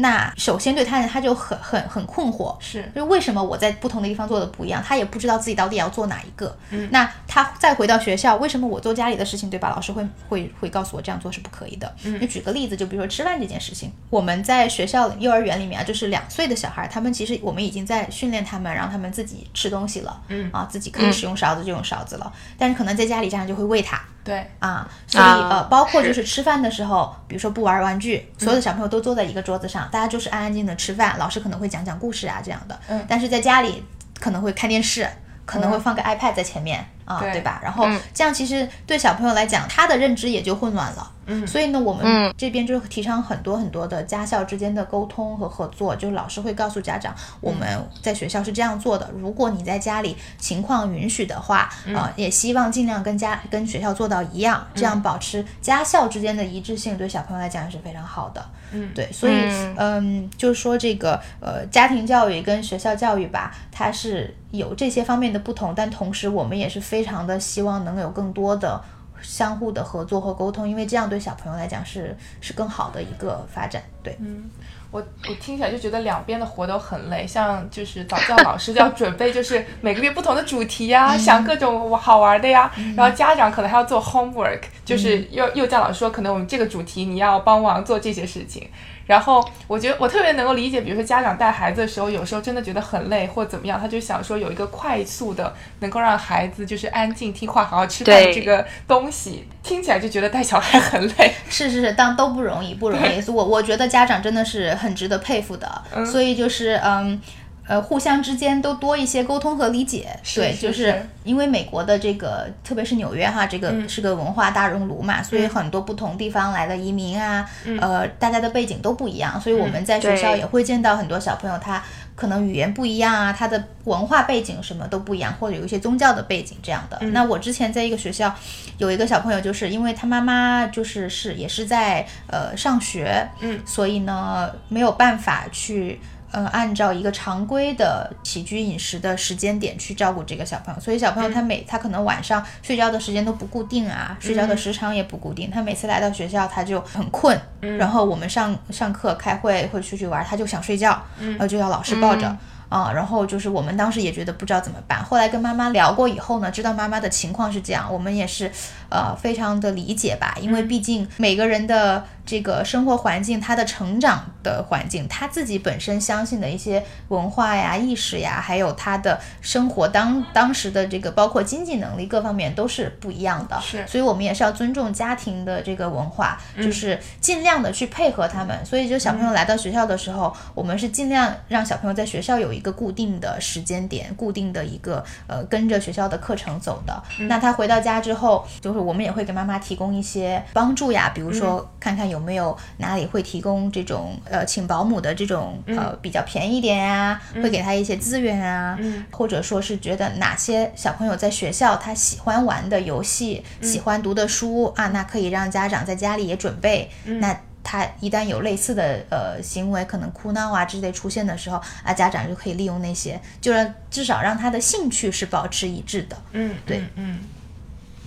[0.00, 6.56] 那首先对他人他就很很很困惑，是就是为什么我在不同的地方做的不一样，他也不知道自己到底要做哪一个。
[6.70, 9.68] 嗯，那他再回到学校，为什么我做家里的事情，对吧？
[9.68, 11.94] 老师会会会告诉我这样做是不可以的。
[12.04, 20.20] 嗯，就举个例子，就比如说吃饭这件事情，我们在学校幼儿园里面啊，就是两岁的小孩，他们其实我们已经在训练他们，让他们自己吃东西了。
[20.28, 24.00] 嗯啊，自己可以使用勺子就用勺子了，但是可能在家里家长就会喂他。
[24.30, 24.46] 对。
[24.60, 32.78] 啊，所以呃，包括就是吃饭的时候，比如说不玩玩具，所有的小朋友都坐在一个桌子上，大家就是安安静静的吃饭，老师可能会讲讲故事啊这样的。
[32.86, 33.84] 嗯，但是在家里
[34.20, 35.08] 可能会看电视，
[35.44, 37.60] 可能会放个 iPad 在前面啊，对吧？
[37.62, 41.10] 然后这样其实对小朋友来讲，他的认知也就混乱了。
[41.26, 47.68] 嗯，所以呢，我们这边就提倡很多很多的家校之间的沟通和合作，就是老师会告诉家长，我们
[48.02, 49.08] 在学校是这样做的。
[49.16, 58.44] 如果你在家里情况允许的话，啊，也希望尽量跟家跟学校做到一样，这样保持家校之间的一致性，对小朋友来讲也是非常好的。
[58.72, 59.34] 嗯，对，所以
[59.76, 68.80] 嗯，就是说这个呃，家庭教育跟学校教育吧，它是有这些方面的不同，但同时我们也是非常的希望能有更多的。
[69.22, 73.82] 相互的合作和沟通，因为这样对小朋友来讲是是更好的一个发展。
[74.02, 74.48] 对，嗯，
[74.90, 88.70] 我我听起来就觉得两边的活都很累，像就是早教老师就要准备就是每个月不同的主题呀，想各种好玩的呀，然后家长可能还要做 homework，就是幼幼教老师说可能我们这个主题你要帮忙做这些事情。
[89.10, 101.34] 然后我觉得我特别能够理解，比如说家长带孩子的时候，有时候真的觉得很累或怎么样，他就想说有一个快速的能够让孩子就是安静听话、好好吃饭的这个东西，听起来就觉得带小孩很累。
[101.48, 103.28] 是是是，但都不容易，不容易。
[103.28, 105.82] 我我觉得家长真的是很值得佩服的。
[106.06, 107.20] 所以就是嗯。
[107.66, 117.48] 呃，互相之间都多一些沟通和理解，对，就是因为美国的这个，特别是纽约哈，这个是个文化大熔炉嘛，所以很多不同地方来的移民啊，
[117.80, 121.80] 呃，大家的背景都不一样，所以我们在学校也会见到很多小朋友，他
[122.16, 126.98] 可能语言不一样啊，他的文化背景什么都不一样，或者有一些宗教的背景这样的。
[127.12, 128.34] 那我之前在一个学校，
[128.78, 136.00] 有一个小朋友，就是因为他妈妈就是是也是在呃上学，嗯，所以呢没有办法去。
[136.32, 145.50] 呃，按照一个常规的起居饮食的时间点去照顾这个小朋友，所以小朋友他每他可能晚上睡觉的时间都不固定啊，睡觉的时长也不固定。
[145.50, 147.38] 他每次来到学校他就很困，
[147.78, 152.36] 然后我们上上课、开会或者出去玩，他就想睡觉，然后就要老师抱着
[152.70, 152.90] 啊。
[152.94, 158.50] 然后就是我们当时也觉得不知道怎么办，后来跟妈妈聊过以后呢，知道妈妈的情况是这样，我们也是
[158.88, 162.02] 呃非常的理解吧，因为毕竟每个人的。
[162.26, 173.60] 这个生活环境，他的成长的环境，他自己本身相信的一些文化呀、意识呀，还有他的生活当当时的这个包括经济能力各方面都是不一样的。
[173.60, 178.64] 是，所以我们也是要尊重家庭的这个文化，就是尽量的去配合他们。
[178.64, 187.02] 所以就小朋友来到学校的时候，我们是尽量让小朋友在学校有一个固定的时间点，固定的一个呃跟着学校的课程走的。
[187.26, 192.20] 那他回到家之后，就是我们也会给妈妈提供一些帮助呀，比如说看看有。
[192.20, 197.18] 有没有哪里会提供这种呃请保姆的这种呃比较便宜点呀？
[197.36, 198.78] 会给他一些资源啊，
[199.10, 206.90] 或者说是觉得哪些小朋友在学校他喜欢玩的游戏、喜欢读的书啊，那可以让家长在家里也准备。
[207.06, 207.34] 那
[207.70, 216.16] 他一旦有类似的呃行为，可能哭闹啊之类出现的时候啊，家长就可以利用那些，就是至少让他的兴趣是保持一致的。
[216.32, 217.20] 嗯，对，嗯。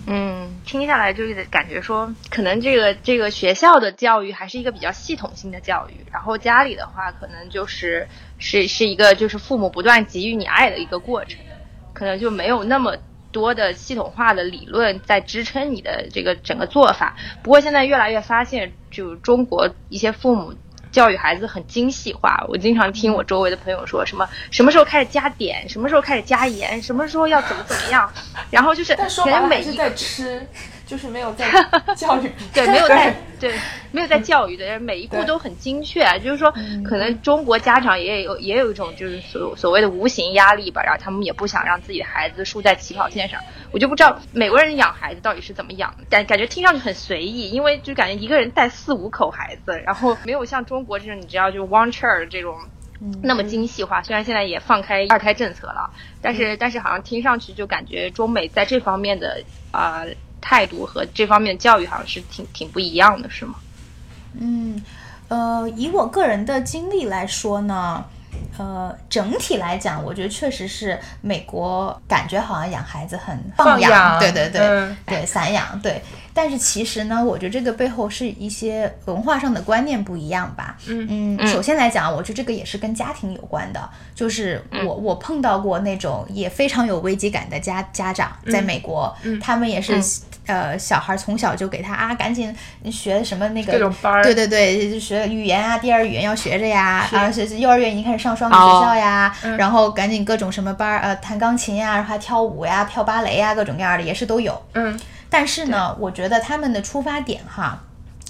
[0.06, 11.38] 嗯，听下来就是感觉说，可能这个这个学校的教育还是一个比较系统性的教育，然后家里的话，可能就是是是一个就是父母不断给予你爱的一个过程，
[11.94, 12.94] 可能就没有那么
[13.34, 17.14] 多的系统化的理论在支撑你的这个整个做法。
[17.42, 20.54] 不过现在越来越发现，就中国一些父母。
[20.94, 28.08] 教育孩子很精细化，我经常听我周围的朋友说什么什么时候开始加碘，什么时候开始加盐，什么时候要怎么怎么样，
[28.48, 30.46] 然后就是说白了每是在吃。
[30.86, 31.46] 就是没有在
[31.96, 33.54] 教育，对，没有在对，
[33.90, 36.04] 没有在教育的，每一步都很精确。
[36.20, 36.52] 就是说，
[36.84, 43.40] 可能中国家长也有也有一种就是所所谓的无形压力吧，然后他们也不想让自己的孩子输在起跑线上。
[43.72, 52.56] 我就不知道美国人养孩子到底是怎么养，感感觉听上去很随意，因为就感觉一个人带四五口孩子，然后没有像中国这种你知道就 one child 这种
[53.22, 54.02] 那么精细化。
[54.02, 60.04] 虽然现在也放开二胎政策了，但是但是好像听上去就感觉中美在这方面的啊。
[60.44, 63.54] 态度和这方面教育好像是挺挺不一样的，是吗？
[64.38, 64.78] 嗯，
[65.28, 68.04] 呃，以我个人的经历来说呢，
[68.58, 76.02] 呃，整体来讲，我觉得确实是美国感觉好像养孩子很放养，对对对对，散养，对。
[76.34, 80.76] 但是其实呢，我觉得这个背后是一些文化上的观念不一样吧。
[80.88, 83.88] 嗯嗯，首先来讲，我觉得这个也是跟家庭有关的。
[84.16, 90.00] 就是我我碰到过那种也非常有危机感的家家长，在美国，他们也是
[90.46, 92.54] 呃小孩从小就给他啊赶紧
[92.90, 104.60] 学什么那个各种班儿，对对对，学语言啊，第二语言要学着呀，啊是幼儿园已经开始上双语学校呀，然后赶紧各种什么班儿呃弹钢琴呀，然后还跳舞呀，跳芭蕾呀，各种各样的也是都有。
[104.72, 104.98] 嗯。
[105.34, 107.82] 但是呢，我觉得他们的出发点哈，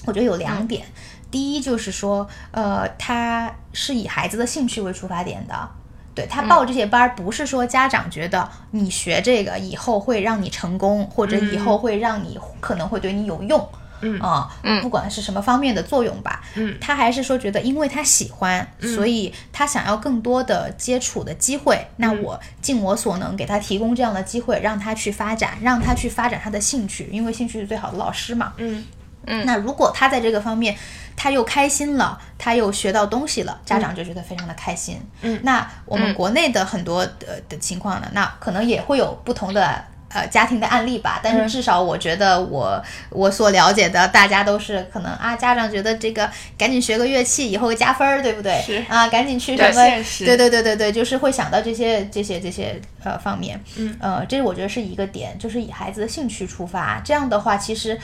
[0.06, 0.86] 我觉得有两点。
[1.30, 5.68] 第一就是说，呃，他是以孩子的兴趣为出发点的，
[6.14, 13.78] 对他报这些班儿，不是说家长觉得你学这个以后会让你成功，或者以后会让你可能会对你有用，嗯
[14.20, 14.50] 啊，
[14.82, 28.84] 不管是什么方面的作用吧，嗯，他还是说觉得因为他喜欢，所以他想要更多的接触的机会，那我尽我所能给他提供这样的机会，让他去发展，让他去发展他的兴趣，因为兴趣是最好的老师嘛，嗯。
[29.26, 30.76] 嗯，那如果他在这个方面。
[31.16, 35.00] 他又开心了，他又学到东西了，家长就觉得非常的开心。
[35.22, 39.82] 嗯，那我们国内的很多的的情况呢，那可能也会有不同的
[40.14, 41.20] 呃家庭的案例吧。
[41.22, 48.62] 但是至少我觉得我我所了解的，大家都是可能啊，家长觉得这个赶紧学个乐器以后加分儿，对不对？
[48.64, 50.04] 是啊，赶紧去什么？
[50.24, 53.62] 对对对对对，就是会想到这些这些这些呃方面。
[53.76, 57.98] 嗯呃，这我觉得是一个点，就是以孩子的兴趣出发，这样的话，其实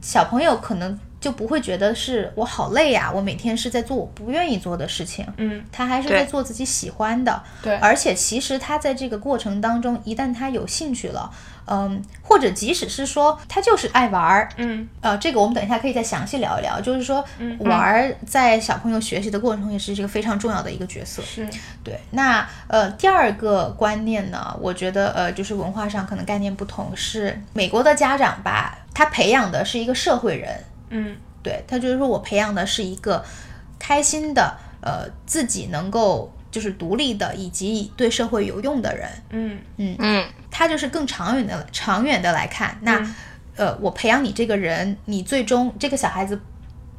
[0.00, 0.98] 小朋友可能。
[1.20, 5.26] 就不会觉得是我好累呀，我每天是在做我不愿意做的事情。
[5.38, 7.42] 嗯，他还是在做自己喜欢的。
[7.62, 11.30] 对，而且其实他在这个过程当中，一旦他有兴趣了，
[11.66, 16.80] 嗯，或者即使是说他就是爱玩儿，嗯，呃，这个我们等一下可以再详细聊一聊。
[16.80, 17.24] 就是说，
[17.60, 21.22] 玩儿在小朋友学习的过程中也是这个非常重要的一个角色。
[21.22, 21.48] 是
[21.82, 21.98] 对。
[22.10, 30.54] 那呃，第二个观念呢，我觉得呃，就是文化上可能概念不同，是美国的家长吧，他培养的是一个社会人。
[30.90, 33.24] 嗯，对他就是说我培养的是一个
[33.78, 39.08] 开心的，呃，自己能够就是独立的，以及对社会有用的人。
[39.30, 43.00] 嗯嗯嗯，他就是更长远的、长远的来看，那
[43.56, 46.40] 呃，我培养你这个人，你最终这个小孩子。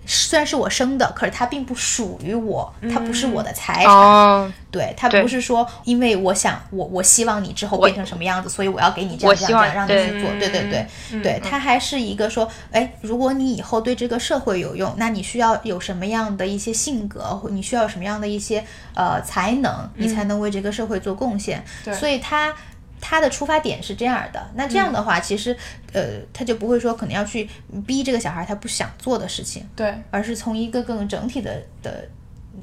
[0.07, 4.53] 虽然是我生的，可是它并不属于我，它不是我的财产。
[4.71, 10.29] 对，它不是说因为我想我我希望你之后变成什么样子，所以我要给你这样这样这样让你去做。
[10.39, 18.63] 对对对对，它还是一个说，哎，如果你以后对这个社会有用，那你需要有什么样的一些性格，或你需要什么样的一些
[18.95, 21.63] 呃才能，你才能为这个社会做贡献。
[21.93, 22.53] 所以它。
[22.99, 25.55] 他的出发点是这样的，那这样的话，其实，
[25.93, 27.47] 呃，他就不会说可能要去
[27.85, 32.07] 逼这个小孩他不想做的事情，对，而是从一个更整体的的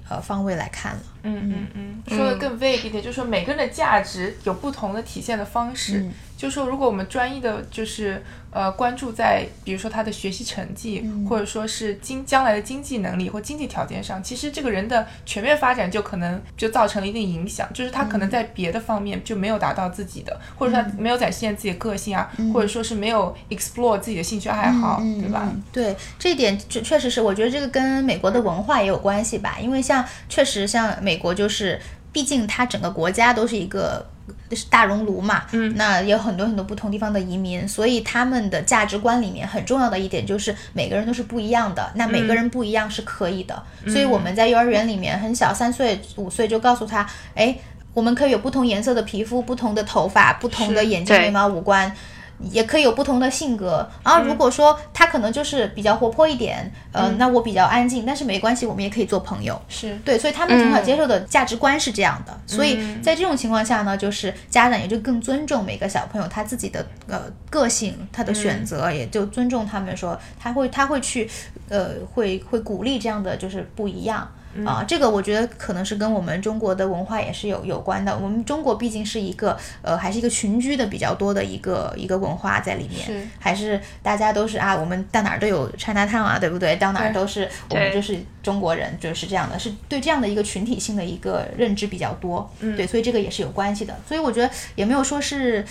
[0.08, 1.02] 呃方位来看了。
[1.22, 6.04] 嗯嗯嗯，说的更 vague 一点，就是说每个人的价值有不同的体现的方式。
[6.36, 8.22] 就说如果我们专一的，就是
[8.54, 17.68] 呃关注在比如说他的学习成绩，或者说是经将来的经济能力或经济条件上，其实这个人的全面发展就可能就造成了一定影响。
[17.74, 25.52] 就是他可能在别的方面就没有达到自己的，或者他没有展现自己的个性啊，或者说是没有 explore 自己的兴趣爱好，对吧？
[25.72, 29.58] 对，这一点确确实是，我觉得这个跟美国的文化也有关系吧。
[29.60, 31.80] 因为像确实像美国就是，
[32.12, 34.06] 毕竟它整个国家都是一个。
[34.52, 41.90] 是大熔炉嘛，嗯，那有很多很多不同地方的移民，所以他们的价值观里面很重要的一点就是每个人都是不一样的。
[41.94, 47.56] 那每个人不一样是可以的，所以我们在幼儿园里面很小，三岁五岁就告诉他，哎，
[47.92, 51.94] 我们可以有不同颜色的皮肤、不同的头发、不同的眼睛、眉毛、五官。
[52.38, 59.60] 也可以有不同的性格，然后如果说他可能就是比较活泼一点，呃，那我比较安静，但是没关系，我们也可以做朋友。
[59.68, 59.96] 是。
[60.04, 71.30] 对，所以他们从小接受的价值观是这样的，所以在这种情况下呢，就是家长也就更尊重每个小朋友他自己的呃个性，他的选择，也就尊重他们说他会他会去
[71.68, 74.28] 呃会会鼓励这样的就是不一样。
[74.64, 78.16] 啊，这个我觉得可能是跟我们中国的文化也是有有关的。
[78.16, 86.76] 我们中国毕竟是一个呃，还是一个群居的比较多的一个一个文化在里面，还是大家都是啊，我们到哪儿都有 China Town 啊，对不对？
[86.76, 92.48] 到哪儿都是我们就是中国人，就是这样的，是对这样的一个群体性的一个认知比较多。
[92.60, 93.98] 对，所以这个也是有关系的。
[94.06, 95.64] 所以我觉得也没有说是，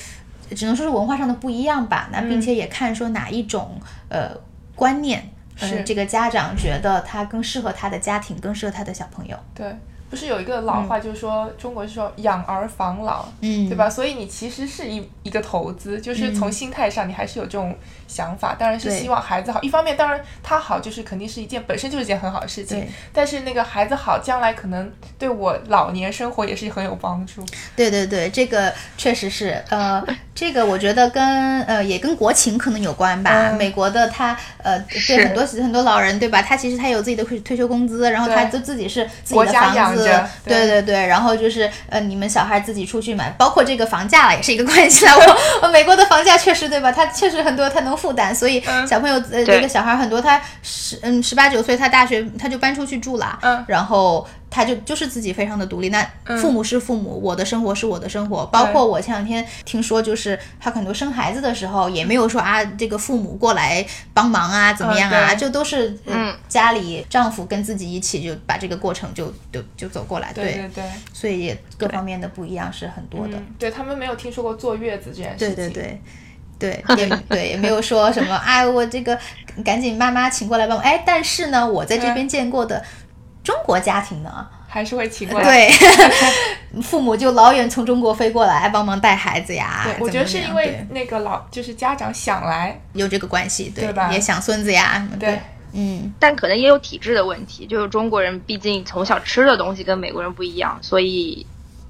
[0.55, 2.09] 只能说是文化上的不一样吧。
[2.11, 4.31] 那并且也看说哪一种呃
[4.75, 5.29] 观念。
[5.55, 9.37] 是这个家长觉得他更适合他的家庭，更适合他的小朋友。
[9.53, 9.75] 对，
[10.09, 13.89] 不是有一个老话，就是说中国是说养儿防老，嗯，对吧？
[13.89, 17.75] 所以你其实是一一个投资，就是从心态上你还是有这种
[18.07, 19.61] 想法，当然是希望孩子好。
[19.61, 27.43] 一方面，当然他好就是肯定是一件本身就是一件很好的事情，但是那个孩子好，将来可能对我老年生活也是很有帮助。
[27.75, 30.03] 对对对，这个确实是，呃。
[30.35, 33.51] 这个我觉得跟呃也跟国情可能有关吧。
[33.51, 36.41] 美国的他呃对很多很多老人对吧？
[36.41, 40.03] 他其实他有自己的退退休工资，然后他就自己是自己的房子，
[40.43, 41.05] 对对对。
[41.05, 45.11] 然后就是呃你们小孩自己出去买，包括这个房价了也是一个关系了。
[45.61, 46.91] 我美国的房价确实对吧？
[46.91, 53.37] 他确实很多他能负担，所以小朋友呃这个小孩很多他十嗯十八九岁他大学他就搬出去住了，
[53.67, 54.27] 然后。
[54.53, 55.89] 他就就是自己非常的独立。
[55.89, 58.45] 那父母是父母，我的生活是我的生活。
[58.45, 63.83] 包括我前两天听说，就是他很多生孩子的时候，也没有说啊，这个父母过来
[64.13, 70.31] 帮忙啊，怎么样啊，就都是嗯家里丈夫跟自己一起就把这个过程就就就走过来。
[70.31, 73.41] 对对对，所以各方面的不一样是很多的。
[73.57, 75.55] 对他们没有听说过坐月子这件事情。
[75.55, 76.01] 对对对
[76.59, 79.17] 对， 也对也没有说什么哎，我这个
[79.65, 80.81] 赶紧妈妈请过来帮我。
[80.83, 82.83] 哎，但是呢，我在这边见过的。
[83.43, 85.45] 中国家庭呢，还是会请过来。
[85.45, 85.69] 对，
[86.81, 89.81] 父母就老远从中国飞过来帮忙带孩子呀。
[89.83, 94.09] 对，我觉得是因为那个老就是家长想来有这个关系，对吧？
[94.13, 95.05] 也想孙子呀。
[95.19, 95.37] 对，
[95.73, 101.45] 嗯，但可能也有体质的问题，就是中国人毕竟从小吃的东西跟美国人不一样，所以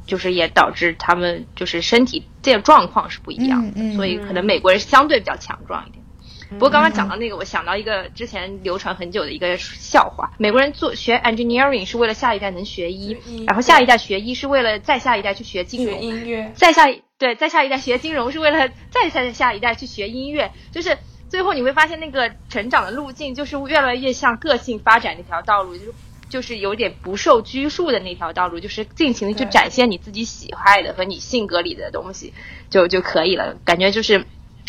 [0.07, 6.02] 就是也导致他们就是身体这状况是不一样的，所以可能美国人相对比较强壮一点。
[6.53, 16.83] 不过刚刚讲到那个，我想到一个之前流传很久的一个笑话：美国人做学 engineering 是为了下一代能学医，然后下一代学医是为了再下一代去学金融，音乐，再下
[17.17, 20.97] 对再下一代学金融是为了再下下一代去学音乐，就是
[21.27, 25.93] 最后你会发现那个成长的路径就是越来越像个性发展那条道路，就是
[26.29, 32.33] 就是有点不受拘束的那条道路，就是尽情的去展现你自己喜爱的和你性格里的东西
[32.69, 34.25] 就就可以了，感觉就是。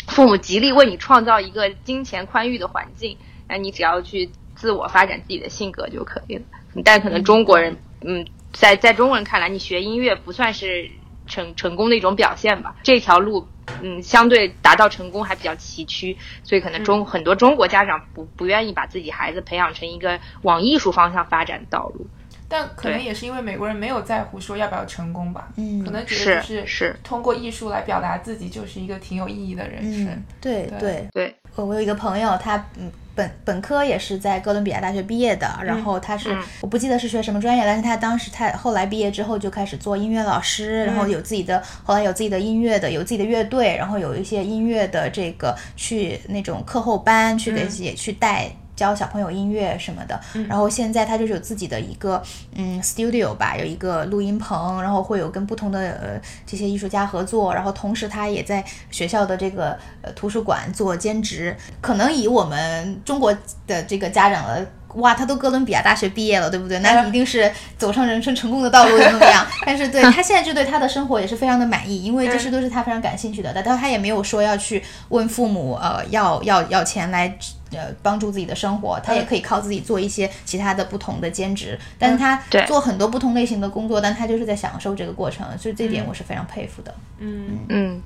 [0.07, 3.17] 父母极力为你创造一个金钱宽裕的环境，
[3.47, 6.43] 那你只要去自我发展自己的性格就可以了。
[6.83, 10.89] 但可能中国人，嗯，在在中国人看来，你学音乐不算是
[11.27, 12.75] 成成功的一种表现吧？
[12.83, 13.47] 这条路，
[13.81, 22.07] 嗯，相对达到成功还比较崎岖，所以可能中很多中国家长不不愿意把自己孩子培养成一个往艺术方向发展的道路。
[22.47, 26.95] 但可能也是因为美国人没有在乎说要不要成功吧，嗯，可能觉得就是是。
[27.03, 30.23] 通过艺术来表达自己就是一个挺有意义的人生。
[30.39, 31.07] 对对。
[31.11, 48.51] 对，我我有一个朋友，他嗯本本科也是在哥伦比亚大学毕业的，然后他是我不记得是学什么专业，但是他当时他后来毕业之后就开始做音乐老师，然后有自己的后来有自己的音乐的有自己的乐队，然后有一些音乐的这个去那种课后班去给也去带。
[48.75, 50.19] 教小朋友音乐什么的，
[50.49, 52.21] 然后现在他就是有自己的一个
[52.55, 61.55] 嗯 studio 吧，有一个录音棚，然后会有跟不同的呃这些艺术家合作，然后同时他也在学校的这个呃图书馆做兼职。
[61.81, 63.33] 可能以我们中国
[63.65, 64.65] 的这个家长的
[64.95, 66.79] 哇，他都哥伦比亚大学毕业了，对不对？
[66.79, 69.45] 那一定是走上人生成功的道路，怎么样？
[69.65, 73.51] 但是对他现在就对他的生活也是非常的满意，因为这些都是他非常感兴趣的。
[73.53, 77.37] 但他他也没有说要去问父母呃要要要钱来。
[77.75, 86.93] 呃，帮助自己的生活，他也可以靠自己做一些其他的不同的兼职，但是他做很多不同类型的工作，但他就是在享受这个过程，所以这点我是非常佩服的。
[87.19, 87.59] 嗯。
[87.69, 88.01] 嗯，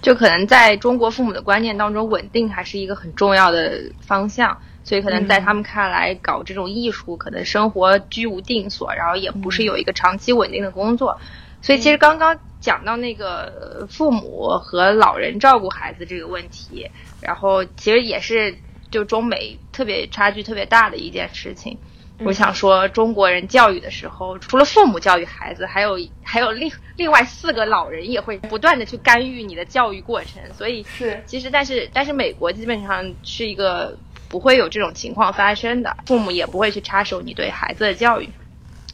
[0.00, 11.20] 就可能在中国父母的观念当中，稳定还是一个很重要的方向，所以可能在他们看来，搞这种艺术，可能生活居无定所，然后也不是有一个长期稳定的工作，
[11.60, 16.90] 所以其实刚刚讲到那个父母和老人照顾孩子这个问题，
[17.20, 18.54] 然后其实也是。
[18.90, 21.78] 就中美特别差距特别大的一件事情，
[22.24, 30.42] 我想说，中国人教育的时候，除了父母教育孩子，还有还有另另外四个老人也会不断的去干预你的教育过程。
[30.52, 33.96] 所以是其实，但是但是美国基本上是一个
[34.28, 38.28] 不会有这种情况发生的，父母也不会去插手你对孩子的教育。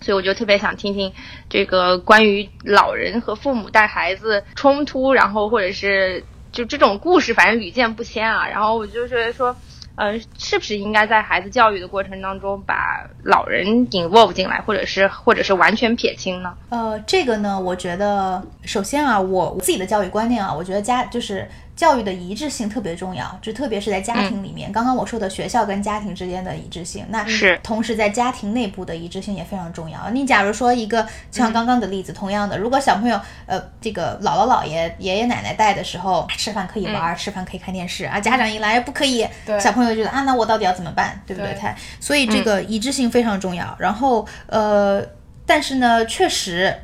[0.02, 1.12] 所以我就特别想听听
[1.48, 6.22] 这个关于老人和父母带孩子冲突，然后或者是
[6.52, 8.46] 就这种故事，反正屡见不鲜啊。
[8.46, 9.56] 然后我就觉得说。
[9.96, 16.54] 呃，是不是应该在孩子教育的过程当中把老人 involve 进来，或者是或者是完全撇清呢？
[16.68, 21.48] 呃，这个呢，我觉得首先啊，我自己的教育观念啊，我觉得家就是。
[21.76, 24.72] 教育的一致性特别重要，就特别是在家庭里面。
[24.72, 30.08] 刚刚我说的学校跟家庭之间的一致性，那是同时在家庭内部的一致性也非常重要。
[30.08, 39.28] 你假如说一个像刚刚的例子，同样的，如果小朋友呃这个姥姥姥爷爷爷奶奶带的时候，吃饭可以玩，吃饭可以看电视啊，家长一来不可以，
[39.60, 41.54] 小朋友觉得啊，那我到底要怎么办，对不对？
[41.60, 43.76] 他所以这个一致性非常重要。
[43.78, 45.04] 然后呃，
[45.44, 46.74] 但是呢，确实。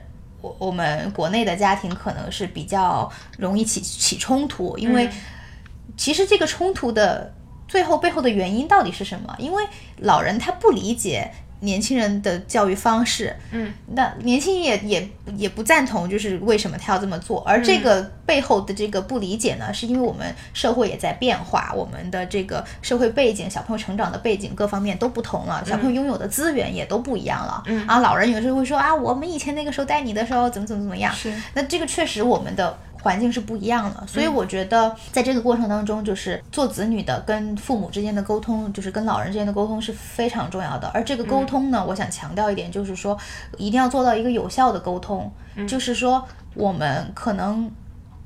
[0.42, 5.08] 我我们国内的家庭可能是比较容易起起冲突，因为
[5.96, 7.32] 其实这个冲突的
[7.66, 9.34] 最后背后的原因到底是什么？
[9.38, 9.64] 因为
[9.98, 11.32] 老人他不理解。
[11.62, 17.40] 年轻人的教育方式，嗯，那年轻人也也也不赞同，就是为什么他要这么做？
[17.46, 27.62] 而这个背后的这个不理解呢，是因为我们社会也在变化，我们的这个社会背景、小朋友成长的背景各方面都不同了，小朋友拥有的资源也都不一样了。
[27.66, 31.14] 嗯啊，老人有时候会说啊，我们以前那个时候带你的时候怎么怎么怎么样？
[31.14, 32.78] 是，那这个确实我们的。
[33.02, 34.06] 环境是不一样的。
[34.06, 40.88] 所以我觉得在这个过程当中，就是做子女的跟父母之间的沟通，就是跟老人之间的沟通是非常重要的。
[40.94, 43.18] 而这个沟通呢，我想强调一点，就是说
[43.58, 45.30] 一定要做到一个有效的沟通，
[45.68, 47.70] 就是说我们可能。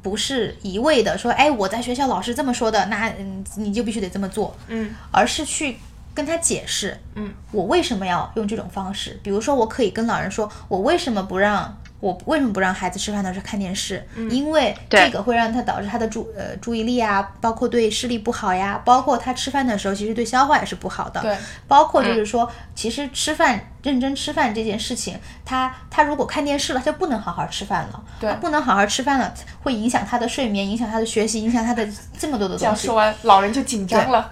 [0.02, 5.78] 不是一味的说，哎，我在学校老师这么说的，那嗯，你就必须得这么做，嗯，而是去
[6.14, 9.18] 跟他解释，嗯，我为什么要用这种方式？
[9.24, 11.76] 比如说，我可以跟老人说，我为什么不让。
[11.98, 14.06] 我为什么不让孩子吃饭的时候看电视？
[14.30, 21.20] 因为这个会让他导致他的注呃注意力啊，包括对视力不好呀，包括他吃饭的时候其实对消化也是不好的。
[21.22, 21.36] 对，
[21.66, 28.04] 包括就是说，其实吃饭认真吃饭这件事情，他他如果看电视了，他就不能好好吃饭了。
[28.20, 29.32] 对，不能好好吃饭了，
[29.62, 31.88] 会影响他的睡眠，影响他的学习，影响他的
[32.18, 32.64] 这么多的东西。
[32.64, 34.30] 这样说完，老人就紧张了。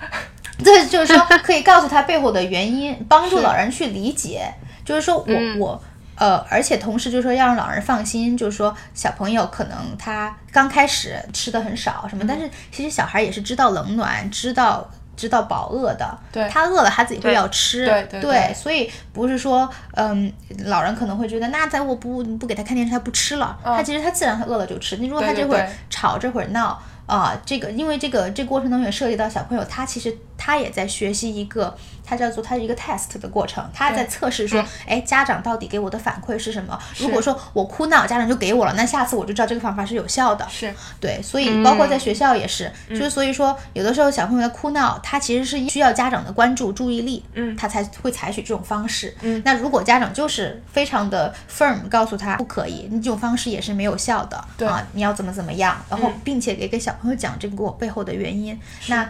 [0.63, 4.53] 对就是说，可以告诉他背后的原因，帮助老人去理解。
[4.85, 5.83] 就是说我我。
[6.17, 16.17] 呃，而且同时就是说要让老人放心，就是说小朋友可能他刚开始吃的很少什么，但是其实小孩也是知道冷暖，知道知道饱饿的。
[16.31, 17.85] 对，他饿了他自己会要吃。
[17.87, 18.55] 对对对。
[18.55, 20.33] 所以不是说，嗯，
[20.67, 23.59] 老人可能会觉得，那在我不不给他看电视，他不吃了。
[23.65, 24.97] 他其实他自然他饿了就吃。
[24.99, 31.77] 你如果他这会儿吵这会儿闹啊，这个因为这个这过程当中也涉及到小朋友，他其实他也在学习一个。
[32.05, 36.79] 它叫做它是一个 test 的过程，他在测试说，哎，家长到底给我的反馈是什么？
[36.99, 40.47] 如果说我哭闹，家长就给我了，那下次我就知道这个方法是有效的。
[40.51, 49.15] 是对，所以包括在学校也是，就是所以说，有的时候小朋友的哭闹，他其实是需要家长的关注、注意力，嗯，他才会采取这种方式。
[49.23, 54.45] 嗯，那如果家长就是非常的 firm 告诉他不可以，你这种方式也是没有效的。
[54.59, 58.59] 对啊，你要怎么怎么样，然后并且给给小朋友讲这个背后的原因。
[58.89, 59.09] 那。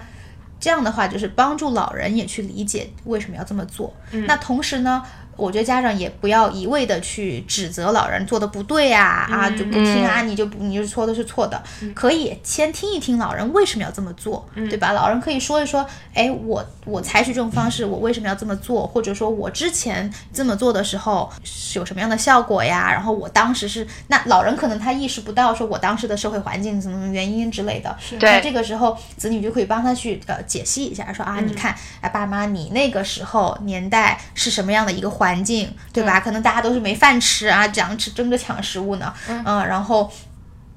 [0.64, 3.92] 这样的话，就是帮助老人也去理解为什么要这么做。
[4.26, 5.02] 那同时呢？
[5.36, 11.62] 我觉得家长也不要一味的去指责老人做的不对呀，啊就不听啊，你就不你就错的是错的，
[11.94, 14.92] 可以先听一听老人为什么要这么做，对吧？
[14.92, 18.86] 老人可以说一说，哎，我我采取这种方式，我为什么要这么做？
[18.86, 22.90] 或者说我之前这么做的时候是有什么样的效果呀？
[22.92, 27.96] 然后我当时是那老人可能他意识不到，说我当时的社会环境什么原因之类的，
[28.36, 35.23] 那这个时候子女就可以帮他去呃解析一下，说啊，你看，哎，爸妈你那个时候年代是什么样的一个环。
[35.24, 36.20] 环境对吧？
[36.20, 39.12] 可能大家都是没饭吃啊，样吃争着抢食物呢。
[39.26, 40.12] 嗯，然后，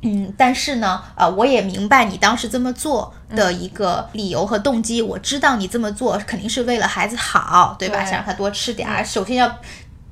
[0.04, 5.02] 嗯，但是呢，呃，我也明白你当时这么做的一个理由和动机。
[5.02, 8.06] 我知道你这么做肯定是为了孩子好，对吧？
[8.06, 9.04] 想让他多吃点儿。
[9.04, 9.54] 首先要。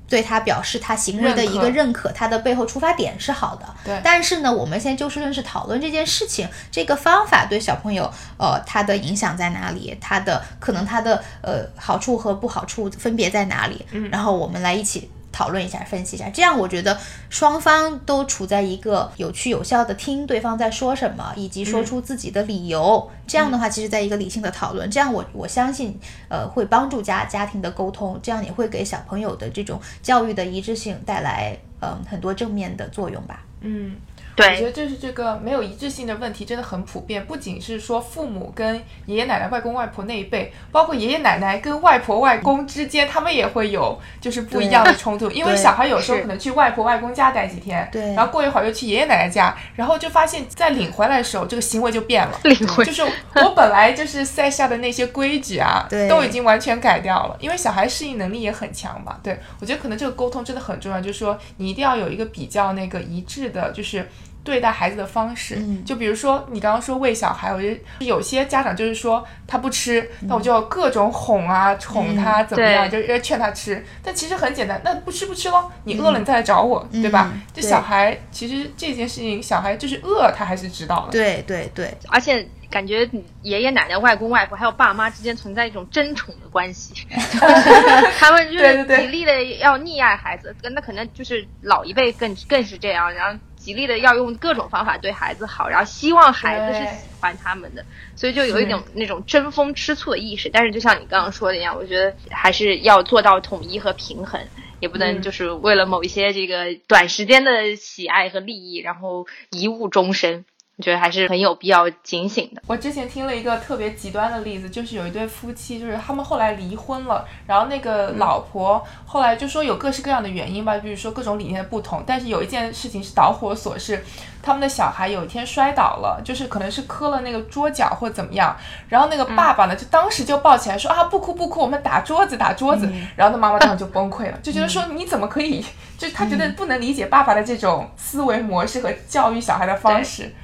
[0.08, 3.66] 对他表示他行为的一个认可，他的背后出发点是好的。
[3.84, 9.98] 对，但是呢，我们现在就事论事讨论这件事情，这个方法对小朋友，呃，他的影响在哪里？
[10.00, 13.86] 他的可能他的呃好处和不好处分别在哪里？
[13.92, 15.10] 嗯，然后我们来一起。
[15.36, 16.98] 讨论一下，分析一下，这样我觉得
[17.30, 23.12] 双方都处在一个有趣有效的听对方在说什么，以及说出自己的理由。
[23.28, 33.44] 这样的话，其实在一个理性的讨论，这样我我相信，呃，会帮助家家庭的沟通，这样也会给小朋友的这种教育的一致性带来嗯很多正面的作用吧。
[33.60, 33.98] 嗯。
[34.36, 38.76] 对，我觉得就是这个没有一致性的问题真的很普遍，不仅是说父母跟
[39.06, 45.32] 爷爷奶奶、外公外婆那一辈，包括爷爷奶奶跟外婆外公之间，他们也会有就是不一样的冲突。
[45.32, 52.38] 因为小孩有时候可能去外婆外公家待几天，对，然后过一会儿又去爷爷奶奶家，然后就发现，在领回来的时候，这个行为就变了。
[52.44, 53.02] 领回就是
[53.36, 57.38] 我本来就是塞下的那些规矩啊， 对，都已经完全改掉了。
[57.40, 64.06] 因为小孩适应能力也很强嘛，对我觉得可能这个沟通真的很重要，就是说你一定要有一个比较那个一致的，就是。
[64.46, 73.84] 对待孩子的方式，就比如说你刚刚说喂小孩，我觉得有些家长就是说他不吃，那我就各种哄啊，宠他怎么样，就要劝他吃。
[74.04, 77.34] 但其实很简单，那不吃不吃喽，你饿了你再来找我，对吧？
[77.56, 81.12] 这小孩其实这件事情，小孩就是饿，他还是知道的。
[81.12, 83.10] 对对对，而且感觉
[83.42, 86.94] 爷爷奶奶、外公外婆还有爸妈之间存在一种争宠的关系，
[88.20, 93.40] 他们就是极力的要溺爱孩子，那可能就是老一辈更更是这样，然后。
[93.66, 97.84] 极力的要用各种方法对孩子好，然后希望孩子是喜欢他们的，
[98.16, 100.48] 所以就有一种那种争风吃醋的意识。
[100.54, 104.40] 但是就像你刚刚说的一样，我觉得还是要做到统一和平衡，
[104.80, 110.46] 也不能就是为了某一些这个短时间的喜爱和利益，然后贻误终身。
[110.78, 112.62] 我觉得还是很有必要警醒的。
[112.68, 124.04] 我之前听了一个特别极端的例子，就是有一对夫妻，就是他们后来离婚了，然后那个老婆后来就说有各式各样的原因吧，比如说各种理念的不同，但是有一件事情是导火索，是
[124.44, 128.54] 他们的小孩有一天摔倒了，就是可能是磕了那个桌角或怎么样，
[128.90, 135.66] 然后那个爸爸呢就当时就抱起来说啊不哭不哭，我们打桌子打桌子，然后他妈妈当时就 崩溃了，就觉得说你怎么可以，
[135.98, 140.36] 就他觉得不能理解爸爸的这种思维模式和教育小孩的方式。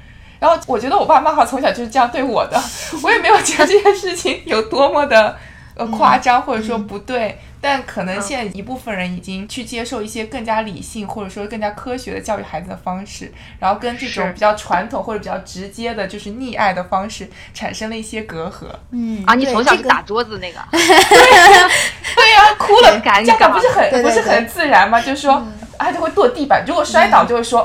[0.42, 2.60] 然后我觉得我爸妈好从小就是这样对我的，
[3.04, 5.36] 我也没有觉得这件事情有多么的
[5.76, 18.66] 呃夸张或者说不对，但可能现在一部分人已经去接受一些更加理性或者说更加科学的教育孩子的方式，然后跟这种比较传统或者比较直接的就是溺爱的方式产生了一些隔阂。
[18.90, 20.58] 嗯啊，你从小是打桌子那个？
[20.72, 25.00] 对呀，哭了，家长不是很不是很自然吗？
[25.00, 25.40] 就是说
[25.78, 27.64] 他就会跺地板，如果摔倒就会说。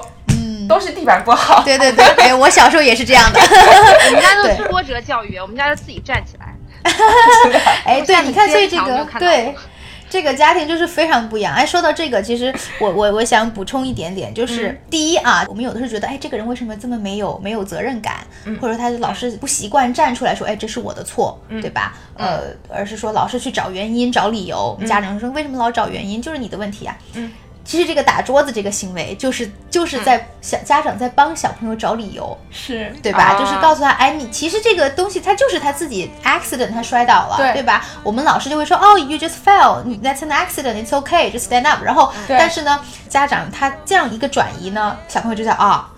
[0.68, 1.64] 都是地板不好。
[1.64, 3.40] 对对对，哎，我小时候也是这样的。
[3.40, 6.54] 我们家都是波折教育，我们家就自己站起来。
[7.84, 9.54] 哎，对，你看，所以这个对
[10.10, 11.54] 这个家庭就是非常不一样。
[11.54, 18.26] 哎，说到这个，其实我我我想补充一点点，就是第一啊，我们有的是觉得，哎，这个人为什么这么没有没有责任感，
[18.62, 21.94] 或者他老是不习惯站出来说，哎，这是我的错，对吧？
[22.16, 24.80] 呃，而是说老是去找原因、找理由。
[24.88, 26.22] 家长说，为什么老找原因？
[26.22, 26.98] 就是你的问题啊。
[27.16, 27.30] 嗯。
[27.68, 33.38] 其实这个打桌子这个行为，就是就是在小家长在帮小朋友找理由，是对吧？
[33.38, 37.84] 就是告诉他，哎，你其实这个东西他就是他自己 accident，他摔倒了，对吧？
[38.04, 41.84] 我们老师就会说，哦，you just fell，that's an accident，it's okay，just stand up。
[41.84, 45.90] 然后，但是呢，家长他这样一个转移呢，小朋友就在啊。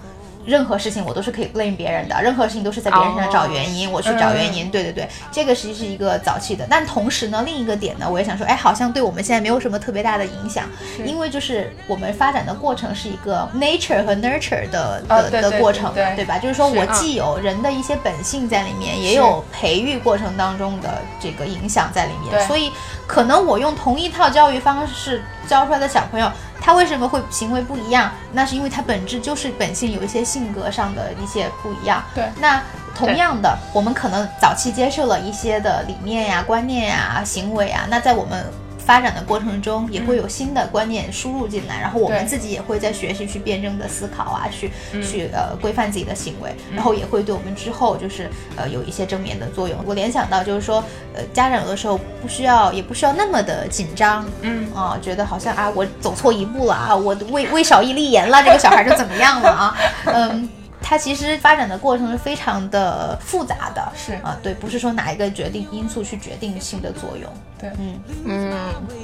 [0.46, 4.72] 任何事情我都是可以 blame 别人的，任何事情都是在别人身上找原因，我去找原因。
[4.72, 6.66] 对对对，这个实际是一个早期的。
[6.70, 10.66] 但同时呢，另一个点呢，我也想说，哎，好像对我们现在没有什么特别大的影响，
[11.06, 16.40] 因为就是我们发展的过程是一个 nature 和 nurture 的的的过程，对吧？
[16.40, 22.72] 就是说我既有人的一些本性在里面，也有培育过程当中的这个影响在里面，所以
[23.06, 26.32] 可能我用同一套教育方式教出来的小朋友。
[26.62, 28.12] 他为什么会行为不一样？
[28.32, 32.04] 那是因为他本质就是本性有一些性格上的一些不一样。
[32.14, 32.62] 对，那
[32.96, 38.46] 同样的，我们可能早期接受了一些的理念呀、观念呀、行为啊，那在我们。
[38.90, 49.78] 发展的过程中也会有新的观念输入进来，然后我们自己也会在学习去辩证的思考啊，去去呃规范自己的行为，然后也会对我们之后就是呃有一些正面的作用。
[49.86, 50.84] 我联想到就是说，
[51.14, 54.68] 呃，家长有的时候不需要也不需要那么的紧张，嗯。
[54.74, 60.50] 啊，觉得好像啊我走错一步了啊，我为为少一粒盐了，这个小孩就怎么样了啊，嗯。
[60.82, 68.54] 它其实发展的过程是非常的复杂的，是啊，对，不是说哪一个决定因素去决定性的作用，对，嗯嗯，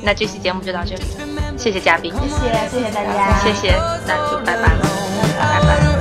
[0.01, 1.03] 那这期节目就到这里，
[1.57, 3.75] 谢谢嘉宾，谢谢谢谢大家，谢谢，
[4.07, 4.87] 那就拜拜了，
[5.37, 5.94] 拜拜。